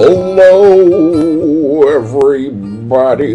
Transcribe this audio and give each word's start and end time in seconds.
Hello, 0.00 1.82
everybody, 1.88 3.32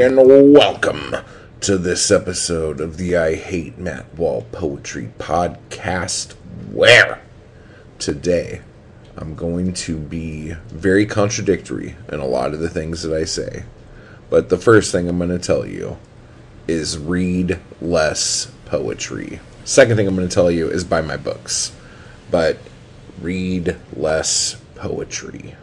and 0.00 0.16
welcome 0.16 1.14
to 1.60 1.78
this 1.78 2.10
episode 2.10 2.80
of 2.80 2.96
the 2.96 3.16
I 3.16 3.36
Hate 3.36 3.78
Matt 3.78 4.12
Wall 4.18 4.44
Poetry 4.50 5.10
Podcast. 5.20 6.32
Where 6.72 7.22
today 8.00 8.62
I'm 9.16 9.36
going 9.36 9.74
to 9.74 9.96
be 9.96 10.54
very 10.70 11.06
contradictory 11.06 11.94
in 12.10 12.18
a 12.18 12.26
lot 12.26 12.52
of 12.52 12.58
the 12.58 12.68
things 12.68 13.02
that 13.02 13.14
I 13.16 13.22
say. 13.22 13.62
But 14.28 14.48
the 14.48 14.58
first 14.58 14.90
thing 14.90 15.08
I'm 15.08 15.18
going 15.18 15.30
to 15.30 15.38
tell 15.38 15.64
you 15.64 15.98
is 16.66 16.98
read 16.98 17.60
less 17.80 18.50
poetry. 18.64 19.38
Second 19.64 19.94
thing 19.94 20.08
I'm 20.08 20.16
going 20.16 20.28
to 20.28 20.34
tell 20.34 20.50
you 20.50 20.68
is 20.68 20.82
buy 20.82 21.00
my 21.00 21.16
books. 21.16 21.70
But 22.28 22.58
read 23.20 23.76
less 23.94 24.56
poetry. 24.74 25.54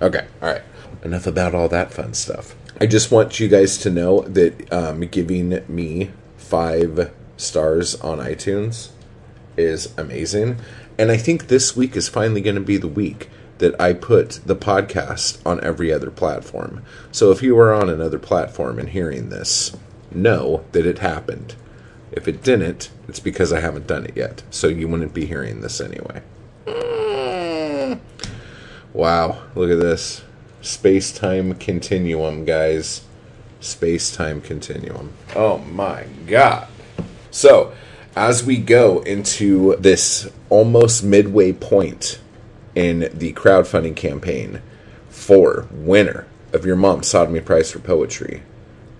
Okay, 0.00 0.26
all 0.40 0.52
right. 0.52 0.62
Enough 1.02 1.26
about 1.26 1.54
all 1.54 1.68
that 1.68 1.92
fun 1.92 2.14
stuff. 2.14 2.54
I 2.80 2.86
just 2.86 3.10
want 3.10 3.40
you 3.40 3.48
guys 3.48 3.78
to 3.78 3.90
know 3.90 4.20
that 4.22 4.72
um, 4.72 5.00
giving 5.00 5.62
me 5.68 6.10
five 6.36 7.12
stars 7.36 7.96
on 7.96 8.18
iTunes 8.18 8.90
is 9.56 9.92
amazing. 9.98 10.58
And 10.96 11.10
I 11.10 11.16
think 11.16 11.48
this 11.48 11.76
week 11.76 11.96
is 11.96 12.08
finally 12.08 12.40
going 12.40 12.54
to 12.54 12.60
be 12.60 12.76
the 12.76 12.88
week 12.88 13.28
that 13.58 13.80
I 13.80 13.92
put 13.92 14.40
the 14.46 14.56
podcast 14.56 15.44
on 15.44 15.62
every 15.64 15.92
other 15.92 16.10
platform. 16.10 16.84
So 17.10 17.32
if 17.32 17.42
you 17.42 17.58
are 17.58 17.74
on 17.74 17.88
another 17.88 18.18
platform 18.18 18.78
and 18.78 18.90
hearing 18.90 19.30
this, 19.30 19.76
know 20.12 20.64
that 20.72 20.86
it 20.86 21.00
happened. 21.00 21.56
If 22.12 22.28
it 22.28 22.42
didn't, 22.42 22.90
it's 23.08 23.20
because 23.20 23.52
I 23.52 23.60
haven't 23.60 23.88
done 23.88 24.06
it 24.06 24.16
yet. 24.16 24.42
So 24.50 24.68
you 24.68 24.88
wouldn't 24.88 25.14
be 25.14 25.26
hearing 25.26 25.60
this 25.60 25.80
anyway. 25.80 26.22
Wow, 28.92 29.42
look 29.54 29.70
at 29.70 29.80
this. 29.80 30.22
Space 30.62 31.12
time 31.12 31.54
continuum, 31.54 32.44
guys. 32.44 33.02
Space 33.60 34.14
time 34.14 34.40
continuum. 34.40 35.12
Oh 35.36 35.58
my 35.58 36.06
god. 36.26 36.68
So, 37.30 37.72
as 38.16 38.44
we 38.44 38.56
go 38.56 39.00
into 39.00 39.76
this 39.76 40.28
almost 40.48 41.04
midway 41.04 41.52
point 41.52 42.18
in 42.74 43.10
the 43.12 43.32
crowdfunding 43.34 43.94
campaign 43.94 44.62
for 45.08 45.68
winner 45.70 46.26
of 46.52 46.62
Yermom's 46.62 47.12
Sawdoemee 47.12 47.44
prize 47.44 47.70
for 47.70 47.80
poetry, 47.80 48.42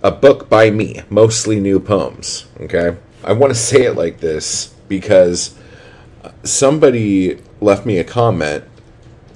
a 0.03 0.11
book 0.11 0.49
by 0.49 0.71
me, 0.71 1.03
mostly 1.09 1.59
new 1.59 1.81
poems. 1.81 2.47
Okay, 2.61 2.97
I 3.25 3.33
want 3.33 3.53
to 3.53 3.59
say 3.59 3.85
it 3.85 3.97
like 3.97 4.21
this 4.21 4.75
because 4.89 5.57
somebody 6.45 7.41
left 7.61 7.87
me 7.87 7.99
a 7.99 8.05
comment 8.05 8.65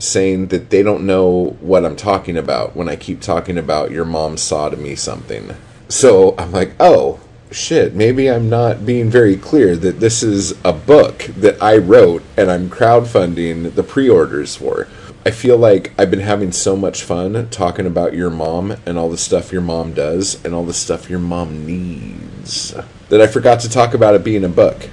saying 0.02 0.48
that 0.48 0.70
they 0.70 0.82
don't 0.82 1.06
know 1.06 1.56
what 1.60 1.84
I'm 1.84 1.96
talking 1.96 2.36
about 2.36 2.74
when 2.74 2.88
I 2.88 2.96
keep 2.96 3.20
talking 3.20 3.56
about 3.56 3.90
Yermom's 3.90 4.40
Sawdoemee 4.40 4.98
something. 4.98 5.54
So 5.88 6.34
I'm 6.36 6.50
like, 6.50 6.74
oh, 6.80 7.20
shit, 7.52 7.94
maybe 7.94 8.28
I'm 8.28 8.48
not 8.48 8.84
being 8.84 9.10
very 9.10 9.36
clear 9.36 9.76
that 9.76 10.00
this 10.00 10.22
is 10.22 10.52
a 10.64 10.72
book 10.72 11.26
that 11.36 11.62
I 11.62 11.76
wrote 11.76 12.22
and 12.36 12.50
I'm 12.50 12.68
crowdfunding 12.68 13.74
the 13.74 13.82
pre 13.84 14.08
orders 14.08 14.56
for. 14.56 14.88
I 15.24 15.30
feel 15.30 15.56
like 15.56 15.92
I've 15.96 16.10
been 16.10 16.18
having 16.18 16.50
so 16.50 16.76
much 16.76 17.04
fun 17.04 17.48
talking 17.50 17.86
about 17.86 18.12
your 18.12 18.30
mom 18.30 18.74
and 18.84 18.98
all 18.98 19.08
the 19.08 19.16
stuff 19.16 19.52
your 19.52 19.62
mom 19.62 19.94
does 19.94 20.44
and 20.44 20.52
all 20.52 20.64
the 20.64 20.74
stuff 20.74 21.08
your 21.08 21.20
mom 21.20 21.64
needs 21.64 22.74
that 23.08 23.20
I 23.20 23.28
forgot 23.28 23.60
to 23.60 23.68
talk 23.68 23.94
about 23.94 24.16
it 24.16 24.24
being 24.24 24.42
a 24.42 24.48
book 24.48 24.88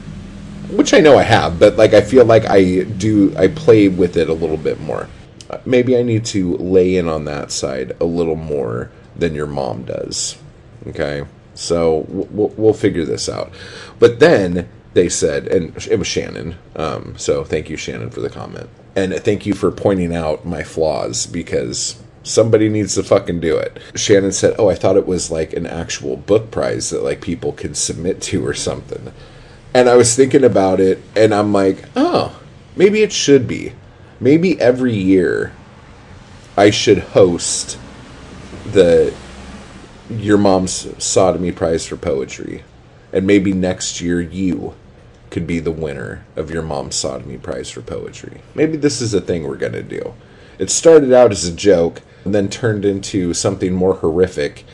which 0.71 0.93
I 0.93 0.99
know 0.99 1.17
I 1.17 1.23
have, 1.23 1.59
but 1.59 1.77
like 1.77 1.93
I 1.93 2.01
feel 2.01 2.25
like 2.25 2.45
I 2.45 2.83
do 2.83 3.35
I 3.37 3.47
play 3.47 3.87
with 3.87 4.17
it 4.17 4.29
a 4.29 4.33
little 4.33 4.57
bit 4.57 4.79
more. 4.79 5.07
Uh, 5.49 5.57
maybe 5.65 5.97
I 5.97 6.03
need 6.03 6.25
to 6.25 6.55
lay 6.57 6.95
in 6.95 7.07
on 7.07 7.25
that 7.25 7.51
side 7.51 7.95
a 7.99 8.05
little 8.05 8.35
more 8.35 8.91
than 9.15 9.33
your 9.33 9.47
mom 9.47 9.83
does. 9.83 10.37
Okay, 10.87 11.25
so 11.55 12.05
we'll, 12.09 12.49
we'll 12.49 12.73
figure 12.73 13.05
this 13.05 13.27
out. 13.27 13.51
But 13.99 14.19
then 14.19 14.69
they 14.93 15.09
said, 15.09 15.47
and 15.47 15.75
it 15.87 15.97
was 15.97 16.07
Shannon. 16.07 16.55
Um, 16.75 17.15
so 17.17 17.43
thank 17.43 17.69
you, 17.69 17.77
Shannon, 17.77 18.09
for 18.09 18.21
the 18.21 18.29
comment, 18.29 18.69
and 18.95 19.13
thank 19.15 19.45
you 19.45 19.53
for 19.53 19.71
pointing 19.71 20.15
out 20.15 20.45
my 20.45 20.63
flaws 20.63 21.25
because 21.25 22.01
somebody 22.23 22.69
needs 22.69 22.95
to 22.95 23.03
fucking 23.03 23.39
do 23.39 23.57
it. 23.57 23.79
Shannon 23.95 24.31
said, 24.31 24.55
"Oh, 24.59 24.69
I 24.69 24.75
thought 24.75 24.97
it 24.97 25.07
was 25.07 25.31
like 25.31 25.53
an 25.53 25.65
actual 25.65 26.15
book 26.15 26.51
prize 26.51 26.91
that 26.91 27.03
like 27.03 27.21
people 27.21 27.53
can 27.53 27.73
submit 27.73 28.21
to 28.23 28.45
or 28.45 28.53
something." 28.53 29.11
And 29.73 29.87
I 29.87 29.95
was 29.95 30.15
thinking 30.15 30.43
about 30.43 30.79
it, 30.79 31.01
and 31.15 31.33
I'm 31.33 31.53
like, 31.53 31.85
oh, 31.95 32.39
maybe 32.75 33.01
it 33.01 33.11
should 33.11 33.47
be. 33.47 33.73
Maybe 34.19 34.59
every 34.59 34.95
year 34.95 35.53
I 36.57 36.71
should 36.71 36.99
host 36.99 37.77
the 38.65 39.13
your 40.09 40.37
mom's 40.37 40.87
sodomy 41.03 41.51
prize 41.51 41.85
for 41.85 41.95
poetry. 41.95 42.63
And 43.13 43.25
maybe 43.25 43.53
next 43.53 44.01
year 44.01 44.21
you 44.21 44.75
could 45.29 45.45
be 45.45 45.59
the 45.59 45.71
winner 45.71 46.25
of 46.35 46.49
Yermom's 46.49 46.95
Sawdoemee 46.95 47.41
prize 47.41 47.69
for 47.69 47.81
poetry. 47.81 48.41
Maybe 48.55 48.77
this 48.77 49.01
is 49.01 49.13
a 49.13 49.21
thing 49.21 49.43
we're 49.43 49.57
going 49.57 49.73
to 49.73 49.83
do. 49.83 50.13
It 50.57 50.69
started 50.69 51.13
out 51.13 51.31
as 51.31 51.45
a 51.45 51.53
joke 51.53 52.01
and 52.25 52.33
then 52.33 52.49
turned 52.49 52.85
into 52.85 53.33
something 53.33 53.73
more 53.73 53.95
horrific 53.95 54.65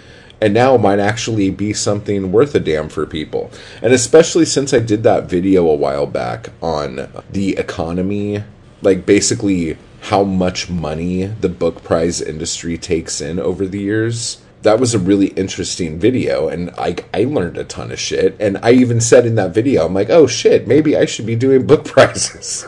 and 0.41 0.53
now 0.53 0.77
might 0.77 0.99
actually 0.99 1.49
be 1.49 1.73
something 1.73 2.31
worth 2.31 2.55
a 2.55 2.59
damn 2.59 2.89
for 2.89 3.05
people. 3.05 3.51
And 3.81 3.93
especially 3.93 4.45
since 4.45 4.73
I 4.73 4.79
did 4.79 5.03
that 5.03 5.29
video 5.29 5.67
a 5.67 5.75
while 5.75 6.05
back 6.05 6.49
on 6.61 7.09
the 7.29 7.57
economy, 7.57 8.43
like 8.81 9.05
basically 9.05 9.77
how 10.01 10.23
much 10.23 10.69
money 10.69 11.25
the 11.25 11.49
book 11.49 11.83
prize 11.83 12.21
industry 12.21 12.77
takes 12.77 13.21
in 13.21 13.39
over 13.39 13.65
the 13.65 13.79
years. 13.79 14.41
That 14.61 14.79
was 14.79 14.93
a 14.93 14.99
really 14.99 15.27
interesting 15.27 15.99
video, 15.99 16.47
and 16.47 16.71
I, 16.71 16.95
I 17.13 17.25
learned 17.25 17.57
a 17.57 17.63
ton 17.63 17.91
of 17.91 17.99
shit. 17.99 18.35
And 18.39 18.57
I 18.63 18.71
even 18.71 18.99
said 18.99 19.27
in 19.27 19.35
that 19.35 19.53
video, 19.53 19.85
I'm 19.85 19.93
like, 19.93 20.09
oh 20.09 20.25
shit, 20.25 20.67
maybe 20.67 20.97
I 20.97 21.05
should 21.05 21.27
be 21.27 21.35
doing 21.35 21.67
book 21.67 21.85
prizes. 21.85 22.67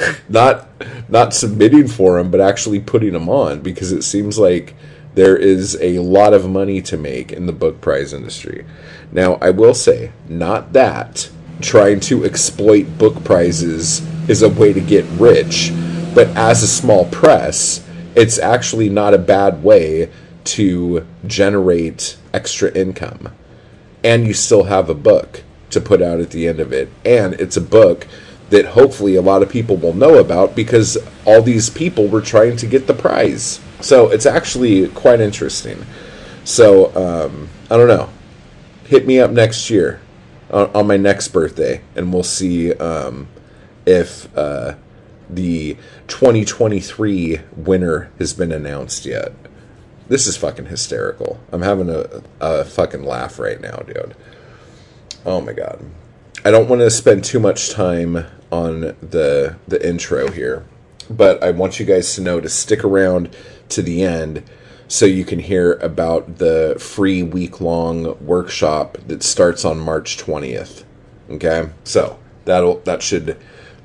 not 0.28 0.68
not 1.08 1.34
submitting 1.34 1.88
for 1.88 2.16
them, 2.18 2.30
but 2.30 2.40
actually 2.40 2.80
putting 2.80 3.12
them 3.12 3.28
on 3.28 3.60
because 3.60 3.92
it 3.92 4.02
seems 4.02 4.38
like 4.38 4.74
there 5.14 5.36
is 5.36 5.76
a 5.80 5.98
lot 5.98 6.32
of 6.32 6.48
money 6.48 6.80
to 6.82 6.96
make 6.96 7.32
in 7.32 7.46
the 7.46 7.52
book 7.52 7.80
prize 7.80 8.12
industry. 8.12 8.64
Now, 9.10 9.34
I 9.34 9.50
will 9.50 9.74
say, 9.74 10.12
not 10.28 10.72
that 10.72 11.30
trying 11.60 12.00
to 12.00 12.24
exploit 12.24 12.98
book 12.98 13.22
prizes 13.24 14.00
is 14.28 14.42
a 14.42 14.48
way 14.48 14.72
to 14.72 14.80
get 14.80 15.04
rich, 15.18 15.72
but 16.14 16.28
as 16.28 16.62
a 16.62 16.68
small 16.68 17.04
press, 17.06 17.86
it's 18.14 18.38
actually 18.38 18.88
not 18.88 19.14
a 19.14 19.18
bad 19.18 19.62
way 19.62 20.10
to 20.44 21.06
generate 21.26 22.16
extra 22.32 22.72
income. 22.72 23.32
And 24.02 24.26
you 24.26 24.34
still 24.34 24.64
have 24.64 24.90
a 24.90 24.94
book 24.94 25.44
to 25.70 25.80
put 25.80 26.02
out 26.02 26.20
at 26.20 26.30
the 26.30 26.48
end 26.48 26.60
of 26.60 26.72
it. 26.72 26.90
And 27.04 27.34
it's 27.34 27.56
a 27.56 27.62
book 27.62 28.06
that 28.50 28.66
hopefully 28.66 29.16
a 29.16 29.22
lot 29.22 29.42
of 29.42 29.48
people 29.48 29.76
will 29.76 29.94
know 29.94 30.18
about 30.18 30.54
because 30.54 30.98
all 31.24 31.40
these 31.40 31.70
people 31.70 32.08
were 32.08 32.20
trying 32.20 32.56
to 32.56 32.66
get 32.66 32.86
the 32.86 32.94
prize. 32.94 33.60
So 33.82 34.10
it's 34.10 34.26
actually 34.26 34.88
quite 34.88 35.20
interesting. 35.20 35.84
So 36.44 36.94
um, 36.96 37.48
I 37.70 37.76
don't 37.76 37.88
know. 37.88 38.08
Hit 38.84 39.06
me 39.06 39.18
up 39.18 39.30
next 39.30 39.70
year 39.70 40.00
on, 40.50 40.70
on 40.74 40.86
my 40.86 40.96
next 40.96 41.28
birthday, 41.28 41.82
and 41.96 42.12
we'll 42.12 42.22
see 42.22 42.72
um, 42.74 43.28
if 43.86 44.36
uh, 44.36 44.74
the 45.28 45.76
2023 46.08 47.40
winner 47.56 48.10
has 48.18 48.32
been 48.32 48.52
announced 48.52 49.04
yet. 49.04 49.32
This 50.08 50.26
is 50.26 50.36
fucking 50.36 50.66
hysterical. 50.66 51.40
I'm 51.52 51.62
having 51.62 51.88
a, 51.88 52.22
a 52.40 52.64
fucking 52.64 53.04
laugh 53.04 53.38
right 53.38 53.60
now, 53.60 53.76
dude. 53.76 54.14
Oh 55.24 55.40
my 55.40 55.52
god. 55.52 55.84
I 56.44 56.50
don't 56.50 56.68
want 56.68 56.80
to 56.80 56.90
spend 56.90 57.24
too 57.24 57.38
much 57.38 57.70
time 57.70 58.26
on 58.50 58.80
the 58.80 59.56
the 59.68 59.88
intro 59.88 60.30
here, 60.30 60.66
but 61.08 61.42
I 61.42 61.52
want 61.52 61.78
you 61.78 61.86
guys 61.86 62.14
to 62.16 62.20
know 62.20 62.40
to 62.40 62.48
stick 62.48 62.84
around 62.84 63.34
to 63.74 63.82
the 63.82 64.02
end 64.02 64.42
so 64.88 65.06
you 65.06 65.24
can 65.24 65.38
hear 65.38 65.74
about 65.74 66.38
the 66.38 66.76
free 66.78 67.22
week 67.22 67.60
long 67.60 68.16
workshop 68.24 68.98
that 69.06 69.22
starts 69.22 69.64
on 69.64 69.78
March 69.78 70.18
20th. 70.18 70.84
Okay? 71.30 71.70
So, 71.84 72.18
that'll 72.44 72.80
that 72.80 73.02
should 73.02 73.38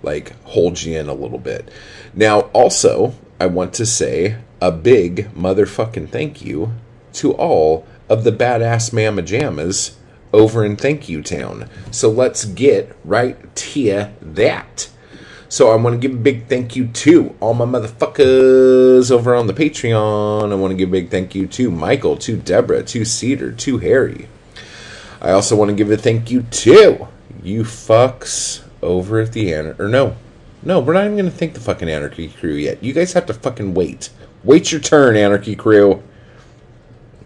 like 0.03 0.39
hold 0.43 0.81
you 0.81 0.99
in 0.99 1.07
a 1.07 1.13
little 1.13 1.39
bit. 1.39 1.69
Now, 2.13 2.41
also, 2.53 3.13
I 3.39 3.45
want 3.47 3.73
to 3.75 3.85
say 3.85 4.37
a 4.61 4.71
big 4.71 5.33
motherfucking 5.33 6.09
thank 6.09 6.43
you 6.43 6.73
to 7.13 7.33
all 7.33 7.87
of 8.09 8.23
the 8.23 8.31
badass 8.31 8.91
mama 8.93 9.21
jammas 9.21 9.95
over 10.33 10.65
in 10.65 10.75
Thank 10.75 11.09
You 11.09 11.21
Town. 11.21 11.69
So 11.91 12.09
let's 12.09 12.45
get 12.45 12.95
right 13.03 13.55
to 13.55 14.09
that. 14.21 14.89
So 15.49 15.71
I 15.71 15.75
want 15.75 15.93
to 15.93 16.07
give 16.07 16.17
a 16.17 16.21
big 16.21 16.47
thank 16.47 16.75
you 16.75 16.87
to 16.87 17.33
all 17.39 17.53
my 17.53 17.65
motherfuckers 17.65 19.09
over 19.11 19.33
on 19.33 19.47
the 19.47 19.53
Patreon. 19.53 20.51
I 20.51 20.55
want 20.55 20.71
to 20.71 20.75
give 20.77 20.89
a 20.89 20.91
big 20.91 21.09
thank 21.09 21.35
you 21.35 21.47
to 21.47 21.71
Michael, 21.71 22.17
to 22.17 22.35
Deborah, 22.35 22.83
to 22.83 23.05
Cedar, 23.05 23.53
to 23.53 23.77
Harry. 23.77 24.27
I 25.21 25.31
also 25.31 25.55
want 25.55 25.69
to 25.69 25.75
give 25.75 25.89
a 25.89 25.95
thank 25.95 26.29
you 26.29 26.41
to 26.43 27.07
you 27.41 27.63
fucks 27.63 28.63
over 28.81 29.19
at 29.19 29.31
the 29.31 29.53
Anarchy. 29.53 29.81
or 29.81 29.87
no, 29.87 30.17
No, 30.63 30.79
we're 30.81 30.93
not 30.93 31.05
even 31.05 31.17
going 31.17 31.31
to 31.31 31.37
thank 31.37 31.53
the 31.53 31.61
fucking 31.61 31.89
Anarchy 31.89 32.27
Crew 32.27 32.53
yet. 32.53 32.83
You 32.83 32.91
guys 32.91 33.13
have 33.13 33.25
to 33.27 33.33
fucking 33.33 33.73
wait. 33.73 34.09
Wait 34.43 34.71
your 34.71 34.81
turn, 34.81 35.15
Anarchy 35.15 35.55
Crew. 35.55 36.03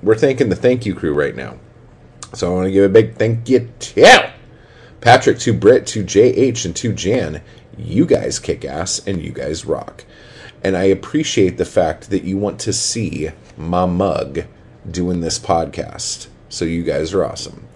We're 0.04 0.16
thanking 0.16 0.50
the 0.50 0.56
thank 0.56 0.86
you 0.86 0.96
crew 0.96 1.14
right 1.14 1.36
now. 1.36 1.58
So 2.34 2.52
I 2.52 2.56
want 2.56 2.66
to 2.66 2.72
give 2.72 2.86
a 2.86 2.90
big 2.90 3.16
thank 3.16 3.50
you 3.50 3.70
to 3.80 4.32
Patrick, 5.01 5.39
to 5.39 5.53
Britt, 5.53 5.88
to 5.88 6.03
JH, 6.03 6.65
and 6.65 6.75
to 6.77 6.94
Jan. 6.94 7.42
You 7.77 8.06
guys 8.06 8.39
kick 8.39 8.63
ass 8.63 9.06
and 9.06 9.21
you 9.21 9.31
guys 9.31 9.65
rock. 9.65 10.06
And 10.63 10.77
I 10.77 10.83
appreciate 10.83 11.57
the 11.57 11.65
fact 11.65 12.09
that 12.12 12.24
you 12.24 12.38
want 12.38 12.59
to 12.62 12.74
see 12.74 13.31
my 13.57 13.86
mug 13.86 14.44
doing 14.89 15.21
this 15.21 15.39
podcast. 15.39 16.27
So 16.50 16.65
you 16.65 16.83
guys 16.83 17.13
are 17.13 17.25
awesome. 17.25 17.68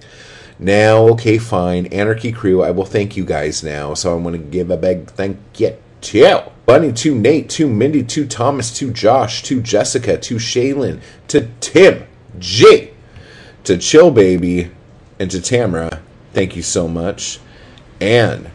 Now, 0.60 1.08
okay, 1.10 1.38
fine. 1.38 1.88
Anarchy 1.88 2.32
Crew, 2.32 2.64
I 2.64 2.72
will 2.72 2.86
thank 2.86 3.18
you 3.18 3.26
guys 3.26 3.64
now. 3.64 3.94
So 3.94 4.16
I'm 4.16 4.24
going 4.24 4.40
to 4.40 4.50
give 4.50 4.70
a 4.70 4.78
big 4.78 5.10
thank 5.10 5.38
you 5.58 5.76
to 6.02 6.52
Bunny, 6.66 6.94
to 6.94 7.16
Nate, 7.16 7.50
to 7.52 7.68
Mindy, 7.68 8.04
to 8.04 8.28
Thomas, 8.28 8.76
to 8.78 8.92
Josh, 8.92 9.44
to 9.44 9.62
Jessica, 9.62 10.18
to 10.18 10.36
Shaylin, 10.36 11.02
to 11.28 11.50
Tim, 11.60 12.06
G, 12.40 12.92
to 13.64 13.78
Chill 13.78 14.12
Baby, 14.12 14.72
and 15.20 15.30
to 15.32 15.42
Tamara. 15.42 16.02
Thank 16.36 16.58
you 16.58 16.64
so 16.64 16.90
much. 16.90 17.40
And 18.02 18.52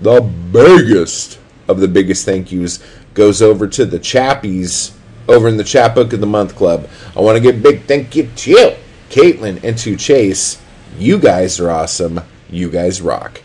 the 0.00 0.20
biggest 0.20 1.38
of 1.68 1.78
the 1.78 1.86
biggest 1.86 2.24
thank 2.24 2.50
yous 2.50 2.82
goes 3.14 3.40
over 3.40 3.68
to 3.68 3.86
the 3.86 4.00
chappies 4.00 4.96
over 5.28 5.46
in 5.46 5.56
the 5.56 5.62
Chapbook 5.62 6.12
of 6.12 6.20
the 6.20 6.26
Month 6.26 6.56
Club. 6.56 6.88
I 7.16 7.20
want 7.20 7.36
to 7.36 7.40
give 7.40 7.54
a 7.54 7.62
big 7.62 7.84
thank 7.84 8.16
you 8.16 8.28
to 8.34 8.50
you, 8.50 8.76
Caitlin, 9.10 9.62
and 9.62 9.78
to 9.78 9.94
Chase. 9.94 10.60
You 10.98 11.20
guys 11.20 11.60
are 11.60 11.70
awesome. 11.70 12.20
You 12.50 12.68
guys 12.68 13.00
rock. 13.00 13.40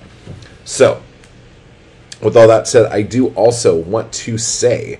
So, 0.64 1.04
with 2.24 2.36
all 2.36 2.48
that 2.48 2.68
said, 2.68 2.92
I 2.92 3.04
do 3.04 3.28
also 3.36 3.76
want 3.76 4.12
to 4.14 4.40
say 4.40 5.00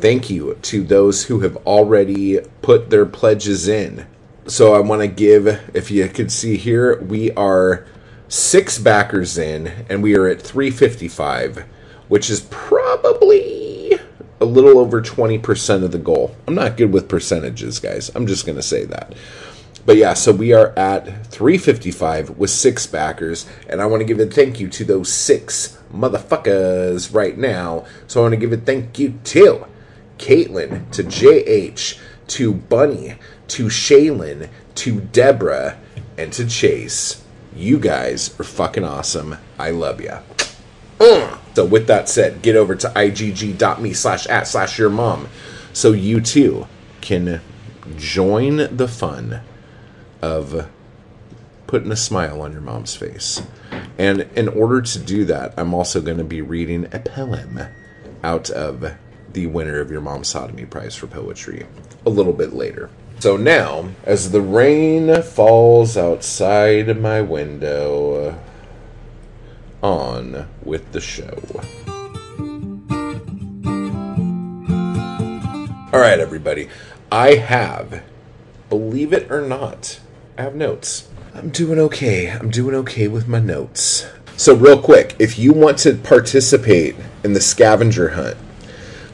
thank 0.00 0.28
you 0.28 0.58
to 0.60 0.84
those 0.84 1.24
who 1.24 1.40
have 1.40 1.56
already 1.66 2.40
put 2.60 2.90
their 2.90 3.06
pledges 3.06 3.68
in. 3.68 4.06
So, 4.46 4.74
I 4.74 4.80
want 4.80 5.00
to 5.00 5.08
give, 5.08 5.46
if 5.72 5.90
you 5.90 6.06
could 6.08 6.30
see 6.30 6.58
here, 6.58 7.00
we 7.00 7.30
are 7.30 7.86
six 8.32 8.78
backers 8.78 9.36
in, 9.36 9.66
and 9.90 10.02
we 10.02 10.16
are 10.16 10.26
at 10.26 10.40
355, 10.40 11.66
which 12.08 12.30
is 12.30 12.40
probably 12.50 13.92
a 14.40 14.44
little 14.46 14.78
over 14.78 15.02
20% 15.02 15.84
of 15.84 15.92
the 15.92 15.98
goal. 15.98 16.34
I'm 16.48 16.54
not 16.54 16.78
good 16.78 16.94
with 16.94 17.10
percentages, 17.10 17.78
guys. 17.78 18.10
I'm 18.14 18.26
just 18.26 18.46
going 18.46 18.56
to 18.56 18.62
say 18.62 18.86
that. 18.86 19.12
But 19.84 19.98
yeah, 19.98 20.14
so 20.14 20.32
we 20.32 20.54
are 20.54 20.72
at 20.78 21.26
355 21.26 22.38
with 22.38 22.48
six 22.48 22.86
backers, 22.86 23.46
and 23.68 23.82
I 23.82 23.86
want 23.86 24.00
to 24.00 24.06
give 24.06 24.18
a 24.18 24.24
thank 24.24 24.58
you 24.58 24.68
to 24.68 24.84
those 24.84 25.12
six 25.12 25.78
motherfuckers 25.92 27.14
right 27.14 27.36
now. 27.36 27.84
So 28.06 28.20
I 28.20 28.22
want 28.22 28.32
to 28.32 28.38
give 28.38 28.52
a 28.54 28.56
thank 28.56 28.98
you 28.98 29.18
to 29.24 29.66
Caitlin, 30.16 30.90
to 30.92 31.04
JH, 31.04 32.00
to 32.28 32.54
Bunny, 32.54 33.16
to 33.48 33.66
Shaylin, 33.66 34.48
to 34.76 35.00
Deborah, 35.00 35.76
and 36.16 36.32
to 36.32 36.46
Chase. 36.46 37.21
You 37.54 37.78
guys 37.78 38.38
are 38.40 38.44
fucking 38.44 38.84
awesome. 38.84 39.36
I 39.58 39.70
love 39.70 40.00
ya. 40.00 40.20
Uh. 41.00 41.38
So 41.54 41.66
with 41.66 41.86
that 41.88 42.08
said, 42.08 42.42
get 42.42 42.56
over 42.56 42.74
to 42.74 42.88
igg.me 42.88 43.92
slash 43.92 44.26
at 44.26 44.46
slash 44.46 44.78
your 44.78 44.90
mom 44.90 45.28
so 45.72 45.92
you 45.92 46.20
too 46.20 46.66
can 47.00 47.40
join 47.96 48.74
the 48.74 48.88
fun 48.88 49.42
of 50.22 50.68
putting 51.66 51.92
a 51.92 51.96
smile 51.96 52.40
on 52.40 52.52
your 52.52 52.60
mom's 52.60 52.94
face. 52.94 53.42
And 53.98 54.28
in 54.34 54.48
order 54.48 54.80
to 54.80 54.98
do 54.98 55.24
that, 55.26 55.54
I'm 55.56 55.74
also 55.74 56.00
going 56.00 56.18
to 56.18 56.24
be 56.24 56.40
reading 56.40 56.86
a 56.92 56.98
poem 57.00 57.60
out 58.22 58.50
of 58.50 58.94
the 59.32 59.46
winner 59.46 59.80
of 59.80 59.88
Yermom's 59.88 60.32
Sawdoemee 60.32 60.68
prize 60.68 60.94
for 60.94 61.06
poetry 61.06 61.66
a 62.04 62.10
little 62.10 62.32
bit 62.32 62.52
later. 62.52 62.90
So 63.22 63.36
now, 63.36 63.90
as 64.02 64.32
the 64.32 64.40
rain 64.40 65.22
falls 65.22 65.96
outside 65.96 67.00
my 67.00 67.20
window, 67.20 68.36
on 69.80 70.48
with 70.64 70.90
the 70.90 71.00
show. 71.00 71.38
All 75.92 76.00
right, 76.00 76.18
everybody. 76.18 76.68
I 77.12 77.36
have, 77.36 78.02
believe 78.68 79.12
it 79.12 79.30
or 79.30 79.42
not, 79.42 80.00
I 80.36 80.42
have 80.42 80.56
notes. 80.56 81.08
I'm 81.32 81.50
doing 81.50 81.78
okay. 81.78 82.28
I'm 82.28 82.50
doing 82.50 82.74
okay 82.74 83.06
with 83.06 83.28
my 83.28 83.38
notes. 83.38 84.04
So, 84.36 84.52
real 84.52 84.82
quick, 84.82 85.14
if 85.20 85.38
you 85.38 85.52
want 85.52 85.78
to 85.78 85.94
participate 85.94 86.96
in 87.22 87.34
the 87.34 87.40
scavenger 87.40 88.08
hunt, 88.08 88.36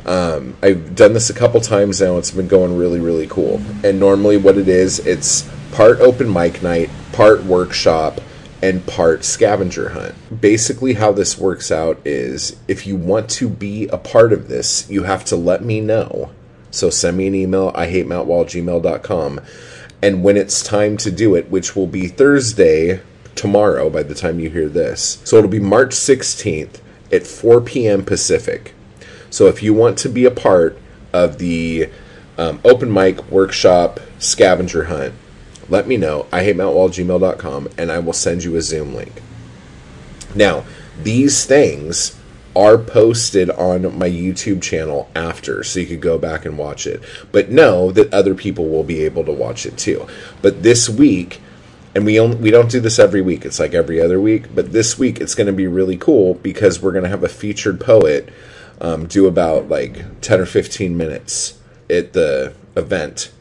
um, 0.09 0.57
I've 0.63 0.95
done 0.95 1.13
this 1.13 1.29
a 1.29 1.35
couple 1.35 1.61
times 1.61 2.01
now. 2.01 2.17
It's 2.17 2.31
been 2.31 2.49
going 2.49 2.79
really, 2.79 2.99
really 2.99 3.27
cool. 3.27 3.61
And 3.85 4.01
normally, 4.01 4.39
what 4.39 4.57
it 4.57 4.67
is, 4.67 5.01
it's 5.01 5.47
part 5.73 6.01
open 6.01 6.33
mic 6.33 6.63
night, 6.63 6.89
part 7.13 7.45
workshop, 7.45 8.23
and 8.63 8.87
part 8.87 9.23
scavenger 9.23 9.91
hunt. 9.91 10.15
Basically, 10.41 10.95
how 10.95 11.13
this 11.13 11.37
works 11.37 11.71
out 11.71 12.01
is 12.07 12.57
if 12.67 12.87
you 12.87 12.97
want 12.97 13.29
to 13.33 13.51
be 13.51 13.87
a 13.89 13.99
part 13.99 14.33
of 14.33 14.49
this, 14.49 14.89
you 14.89 15.03
have 15.03 15.27
to 15.27 15.37
let 15.37 15.63
me 15.63 15.79
know. 15.83 16.31
So 16.71 16.89
send 16.89 17.19
me 17.19 17.27
an 17.27 17.35
email, 17.35 17.71
I 17.75 17.87
hate 17.87 18.07
gmail.com. 18.07 19.41
And 20.01 20.25
when 20.25 20.37
it's 20.39 20.63
time 20.63 20.97
to 20.99 21.11
do 21.11 21.35
it, 21.35 21.51
which 21.51 21.77
will 21.77 21.87
be 21.87 22.09
Thursday, 22.09 23.03
tomorrow 23.35 23.91
by 23.91 24.03
the 24.03 24.15
time 24.15 24.41
you 24.41 24.49
hear 24.49 24.69
this. 24.71 25.21
So 25.25 25.37
it'll 25.37 25.51
be 25.51 25.61
March 25.61 25.91
16th 25.91 26.81
at 27.13 27.27
4 27.27 27.61
p.m. 27.61 28.05
Pacific. 28.05 28.75
So 29.31 29.47
if 29.47 29.63
you 29.63 29.75
want 29.75 29.99
to 29.99 30.09
be 30.09 30.25
a 30.25 30.31
part 30.31 30.79
of 31.13 31.39
the 31.39 31.91
um, 32.37 32.61
open 32.65 32.93
mic 32.93 33.31
workshop 33.31 34.01
scavenger 34.19 34.85
hunt, 34.85 35.15
let 35.69 35.87
me 35.87 35.97
know. 35.97 36.27
I 36.33 36.45
hate 36.45 36.57
gmail.com 36.57 37.69
and 37.77 37.93
I 37.93 37.99
will 37.99 38.13
send 38.13 38.45
you 38.45 38.57
a 38.57 38.63
Zoom 38.63 38.95
link. 38.95 39.23
Now, 40.35 40.65
these 41.03 41.45
things 41.45 42.19
are 42.57 42.79
posted 42.79 43.51
on 43.51 43.97
my 43.99 44.09
YouTube 44.09 44.63
channel 44.63 45.09
after, 45.15 45.63
so 45.63 45.81
you 45.81 45.87
could 45.87 46.01
go 46.01 46.19
back 46.19 46.45
and 46.45 46.59
watch 46.59 46.87
it. 46.87 47.03
But 47.31 47.51
know 47.51 47.93
that 47.93 48.13
other 48.13 48.35
people 48.35 48.69
will 48.69 48.83
be 48.83 49.05
able 49.05 49.25
to 49.25 49.33
watch 49.33 49.67
it 49.67 49.77
too. 49.79 50.07
But 50.43 50.63
this 50.63 50.89
week, 50.89 51.41
and 51.95 52.05
we 52.05 52.19
only, 52.19 52.37
we 52.37 52.51
don't 52.51 52.71
do 52.71 52.81
this 52.81 52.99
every 52.99 53.23
week. 53.23 53.45
It's 53.45 53.61
like 53.61 53.75
every 53.75 54.01
other 54.01 54.21
week. 54.21 54.55
But 54.55 54.73
this 54.73 54.99
week, 54.99 55.21
it's 55.21 55.35
going 55.35 55.47
to 55.47 55.53
be 55.53 55.67
really 55.67 55.97
cool 55.97 56.35
because 56.35 56.83
we're 56.83 56.93
going 56.93 57.05
to 57.05 57.11
have 57.11 57.25
a 57.25 57.29
featured 57.29 57.81
poet 57.81 58.29
um, 58.80 59.06
do 59.06 59.26
about 59.26 59.68
like 59.68 60.20
ten 60.20 60.40
or 60.40 60.47
fifteen 60.47 60.97
minutes 60.97 61.58
at 61.90 62.12
the 62.12 62.54
event, 62.76 63.32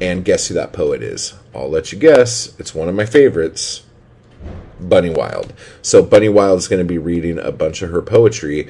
and 0.00 0.24
guess 0.24 0.48
who 0.48 0.54
that 0.54 0.72
poet 0.72 1.02
is? 1.02 1.34
I'll 1.54 1.70
let 1.70 1.92
you 1.92 1.98
guess. 1.98 2.58
It's 2.58 2.74
one 2.74 2.88
of 2.88 2.94
my 2.94 3.06
favorites. 3.06 3.84
Bunny 4.80 5.10
Wild. 5.10 5.52
So 5.80 6.02
Bunny 6.02 6.28
Wild 6.28 6.58
is 6.58 6.68
going 6.68 6.80
to 6.80 6.84
be 6.84 6.98
reading 6.98 7.38
a 7.38 7.52
bunch 7.52 7.82
of 7.82 7.90
her 7.90 8.02
poetry, 8.02 8.68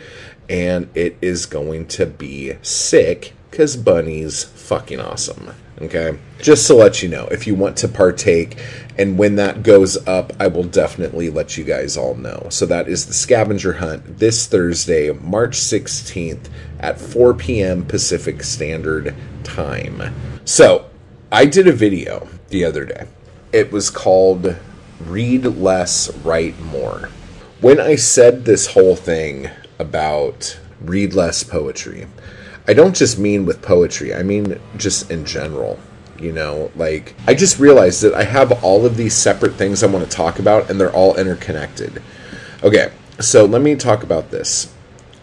and 0.48 0.88
it 0.94 1.16
is 1.22 1.46
going 1.46 1.86
to 1.88 2.06
be 2.06 2.54
sick 2.60 3.32
because 3.50 3.76
Bunny's 3.76 4.44
fucking 4.44 5.00
awesome. 5.00 5.54
Okay, 5.82 6.16
just 6.38 6.68
to 6.68 6.74
let 6.74 7.02
you 7.02 7.08
know, 7.08 7.26
if 7.32 7.44
you 7.48 7.56
want 7.56 7.76
to 7.78 7.88
partake, 7.88 8.56
and 8.96 9.18
when 9.18 9.34
that 9.34 9.64
goes 9.64 9.96
up, 10.06 10.32
I 10.38 10.46
will 10.46 10.62
definitely 10.62 11.28
let 11.28 11.58
you 11.58 11.64
guys 11.64 11.96
all 11.96 12.14
know. 12.14 12.46
So 12.50 12.66
that 12.66 12.88
is 12.88 13.06
the 13.06 13.12
scavenger 13.12 13.72
hunt 13.74 14.18
this 14.18 14.46
Thursday, 14.46 15.10
March 15.10 15.56
16th 15.56 16.48
at 16.78 17.00
4 17.00 17.34
p.m. 17.34 17.84
Pacific 17.84 18.44
Standard 18.44 19.12
Time. 19.42 20.14
So 20.44 20.88
I 21.32 21.46
did 21.46 21.66
a 21.66 21.72
video 21.72 22.28
the 22.50 22.64
other 22.64 22.84
day. 22.84 23.08
It 23.52 23.72
was 23.72 23.90
called 23.90 24.54
Read 25.04 25.44
Less, 25.44 26.14
Write 26.18 26.60
More. 26.60 27.08
When 27.60 27.80
I 27.80 27.96
said 27.96 28.44
this 28.44 28.68
whole 28.68 28.94
thing 28.94 29.50
about 29.80 30.60
read 30.80 31.14
less 31.14 31.42
poetry, 31.42 32.06
I 32.66 32.74
don't 32.74 32.94
just 32.94 33.18
mean 33.18 33.44
with 33.44 33.62
poetry, 33.62 34.14
I 34.14 34.22
mean 34.22 34.60
just 34.76 35.10
in 35.10 35.24
general. 35.24 35.78
You 36.18 36.32
know, 36.32 36.70
like, 36.76 37.16
I 37.26 37.34
just 37.34 37.58
realized 37.58 38.02
that 38.02 38.14
I 38.14 38.22
have 38.22 38.62
all 38.62 38.86
of 38.86 38.96
these 38.96 39.14
separate 39.14 39.54
things 39.54 39.82
I 39.82 39.88
want 39.88 40.08
to 40.08 40.16
talk 40.16 40.38
about, 40.38 40.70
and 40.70 40.80
they're 40.80 40.92
all 40.92 41.16
interconnected. 41.16 42.00
Okay, 42.62 42.92
so 43.18 43.44
let 43.44 43.60
me 43.60 43.74
talk 43.74 44.04
about 44.04 44.30
this 44.30 44.72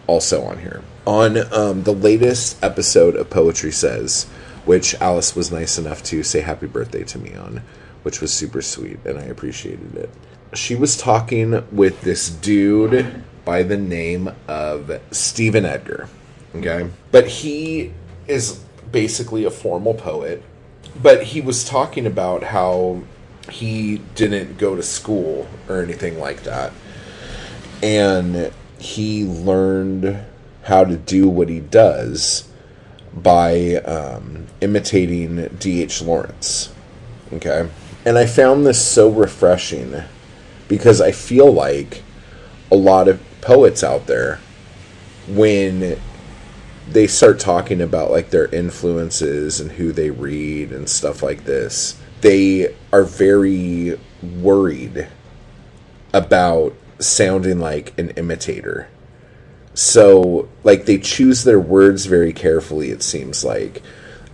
also 0.06 0.42
on 0.42 0.58
here. 0.58 0.82
On 1.06 1.38
um, 1.54 1.84
the 1.84 1.94
latest 1.94 2.62
episode 2.62 3.16
of 3.16 3.30
Poetry 3.30 3.72
Says, 3.72 4.24
which 4.66 4.94
Alice 4.96 5.34
was 5.34 5.50
nice 5.50 5.78
enough 5.78 6.02
to 6.04 6.22
say 6.22 6.40
happy 6.40 6.66
birthday 6.66 7.04
to 7.04 7.18
me 7.18 7.34
on, 7.34 7.62
which 8.02 8.20
was 8.20 8.32
super 8.32 8.60
sweet, 8.60 8.98
and 9.06 9.18
I 9.18 9.22
appreciated 9.22 9.94
it. 9.94 10.10
She 10.52 10.74
was 10.74 10.98
talking 10.98 11.64
with 11.74 12.02
this 12.02 12.28
dude 12.28 13.24
by 13.46 13.62
the 13.62 13.78
name 13.78 14.30
of 14.48 15.00
Stephen 15.12 15.64
Edgar. 15.64 16.08
Okay. 16.54 16.88
But 17.10 17.28
he 17.28 17.92
is 18.26 18.60
basically 18.90 19.44
a 19.44 19.50
formal 19.50 19.94
poet. 19.94 20.42
But 21.00 21.24
he 21.24 21.40
was 21.40 21.64
talking 21.64 22.06
about 22.06 22.42
how 22.42 23.02
he 23.50 23.98
didn't 24.14 24.58
go 24.58 24.76
to 24.76 24.82
school 24.82 25.48
or 25.68 25.82
anything 25.82 26.18
like 26.18 26.42
that. 26.42 26.72
And 27.82 28.52
he 28.78 29.24
learned 29.24 30.24
how 30.62 30.84
to 30.84 30.96
do 30.96 31.28
what 31.28 31.48
he 31.48 31.60
does 31.60 32.48
by 33.14 33.76
um, 33.76 34.46
imitating 34.60 35.48
D.H. 35.58 36.02
Lawrence. 36.02 36.72
Okay. 37.32 37.68
And 38.04 38.18
I 38.18 38.26
found 38.26 38.66
this 38.66 38.84
so 38.84 39.08
refreshing 39.10 40.02
because 40.68 41.00
I 41.00 41.12
feel 41.12 41.52
like 41.52 42.02
a 42.70 42.76
lot 42.76 43.08
of 43.08 43.20
poets 43.40 43.82
out 43.82 44.06
there, 44.06 44.38
when 45.28 46.00
they 46.90 47.06
start 47.06 47.38
talking 47.38 47.80
about 47.80 48.10
like 48.10 48.30
their 48.30 48.46
influences 48.46 49.60
and 49.60 49.72
who 49.72 49.92
they 49.92 50.10
read 50.10 50.72
and 50.72 50.88
stuff 50.88 51.22
like 51.22 51.44
this, 51.44 52.00
they 52.20 52.74
are 52.92 53.04
very 53.04 53.98
worried 54.22 55.08
about 56.12 56.74
sounding 56.98 57.60
like 57.60 57.98
an 57.98 58.10
imitator. 58.10 58.88
So, 59.72 60.48
like, 60.64 60.84
they 60.84 60.98
choose 60.98 61.44
their 61.44 61.60
words 61.60 62.06
very 62.06 62.32
carefully, 62.32 62.90
it 62.90 63.02
seems 63.02 63.44
like. 63.44 63.82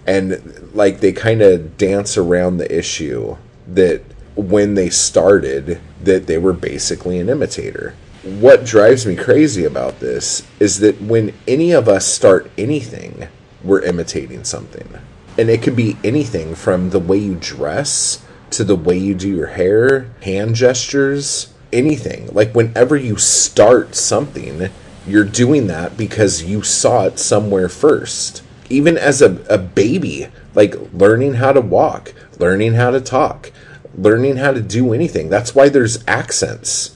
And, 0.07 0.71
like, 0.75 1.01
they 1.01 1.13
kind 1.13 1.43
of 1.43 1.77
dance 1.77 2.17
around 2.17 2.57
the 2.57 2.77
issue 2.77 3.37
that 3.69 4.03
when 4.35 4.75
they 4.75 4.89
started, 4.89 5.81
that 6.03 6.27
they 6.27 6.39
were 6.39 6.53
basically 6.53 7.19
an 7.19 7.29
imitator. 7.29 7.95
What 8.27 8.65
drives 8.65 9.07
me 9.07 9.15
crazy 9.15 9.65
about 9.65 10.01
this 10.01 10.43
is 10.59 10.81
that 10.81 11.01
when 11.01 11.33
any 11.47 11.71
of 11.71 11.89
us 11.89 12.05
start 12.05 12.51
anything, 12.59 13.29
we're 13.63 13.83
imitating 13.83 14.43
something. 14.43 14.99
And 15.39 15.49
it 15.49 15.63
could 15.63 15.77
be 15.77 15.97
anything 16.03 16.57
from 16.57 16.91
the 16.91 16.99
way 16.99 17.19
you 17.19 17.37
dress 17.37 18.27
to 18.51 18.65
the 18.65 18.75
way 18.75 18.99
you 18.99 19.15
do 19.15 19.29
your 19.29 19.47
hair, 19.47 20.11
hand 20.23 20.57
gestures, 20.57 21.55
anything. 21.73 22.29
Like 22.33 22.53
whenever 22.53 22.97
you 22.97 23.17
start 23.17 23.95
something, 23.95 24.71
you're 25.07 25.23
doing 25.23 25.69
that 25.69 25.97
because 25.97 26.43
you 26.43 26.63
saw 26.63 27.05
it 27.05 27.21
somewhere 27.21 27.69
first. 27.69 28.43
Even 28.69 28.99
as 28.99 29.23
a, 29.23 29.37
a 29.49 29.57
baby, 29.57 30.27
like 30.53 30.75
learning 30.93 31.35
how 31.35 31.53
to 31.53 31.61
walk, 31.61 32.13
learning 32.41 32.75
how 32.75 32.91
to 32.91 33.01
talk, 33.01 33.53
learning 33.97 34.39
how 34.39 34.51
to 34.51 34.61
do 34.61 34.93
anything. 34.93 35.31
That's 35.31 35.55
why 35.55 35.69
there's 35.69 36.03
accents 36.09 36.96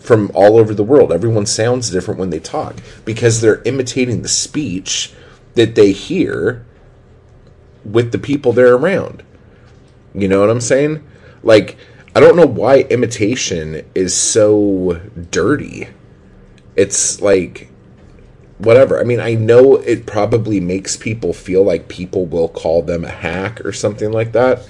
from 0.00 0.30
all 0.34 0.56
over 0.58 0.74
the 0.74 0.82
world. 0.82 1.12
Everyone 1.12 1.46
sounds 1.46 1.90
different 1.90 2.18
when 2.18 2.30
they 2.30 2.40
talk 2.40 2.76
because 3.04 3.40
they're 3.40 3.62
imitating 3.62 4.22
the 4.22 4.28
speech 4.28 5.12
that 5.54 5.74
they 5.74 5.92
hear 5.92 6.66
with 7.84 8.12
the 8.12 8.18
people 8.18 8.52
they're 8.52 8.74
around. 8.74 9.22
You 10.14 10.26
know 10.26 10.40
what 10.40 10.50
I'm 10.50 10.60
saying? 10.60 11.06
Like, 11.42 11.76
I 12.14 12.20
don't 12.20 12.36
know 12.36 12.46
why 12.46 12.80
imitation 12.80 13.84
is 13.94 14.14
so 14.14 15.00
dirty. 15.30 15.88
It's 16.74 17.20
like, 17.20 17.70
whatever. 18.58 19.00
I 19.00 19.04
mean, 19.04 19.20
I 19.20 19.34
know 19.34 19.76
it 19.76 20.06
probably 20.06 20.60
makes 20.60 20.96
people 20.96 21.32
feel 21.32 21.62
like 21.62 21.88
people 21.88 22.26
will 22.26 22.48
call 22.48 22.82
them 22.82 23.04
a 23.04 23.10
hack 23.10 23.64
or 23.64 23.72
something 23.72 24.10
like 24.10 24.32
that. 24.32 24.68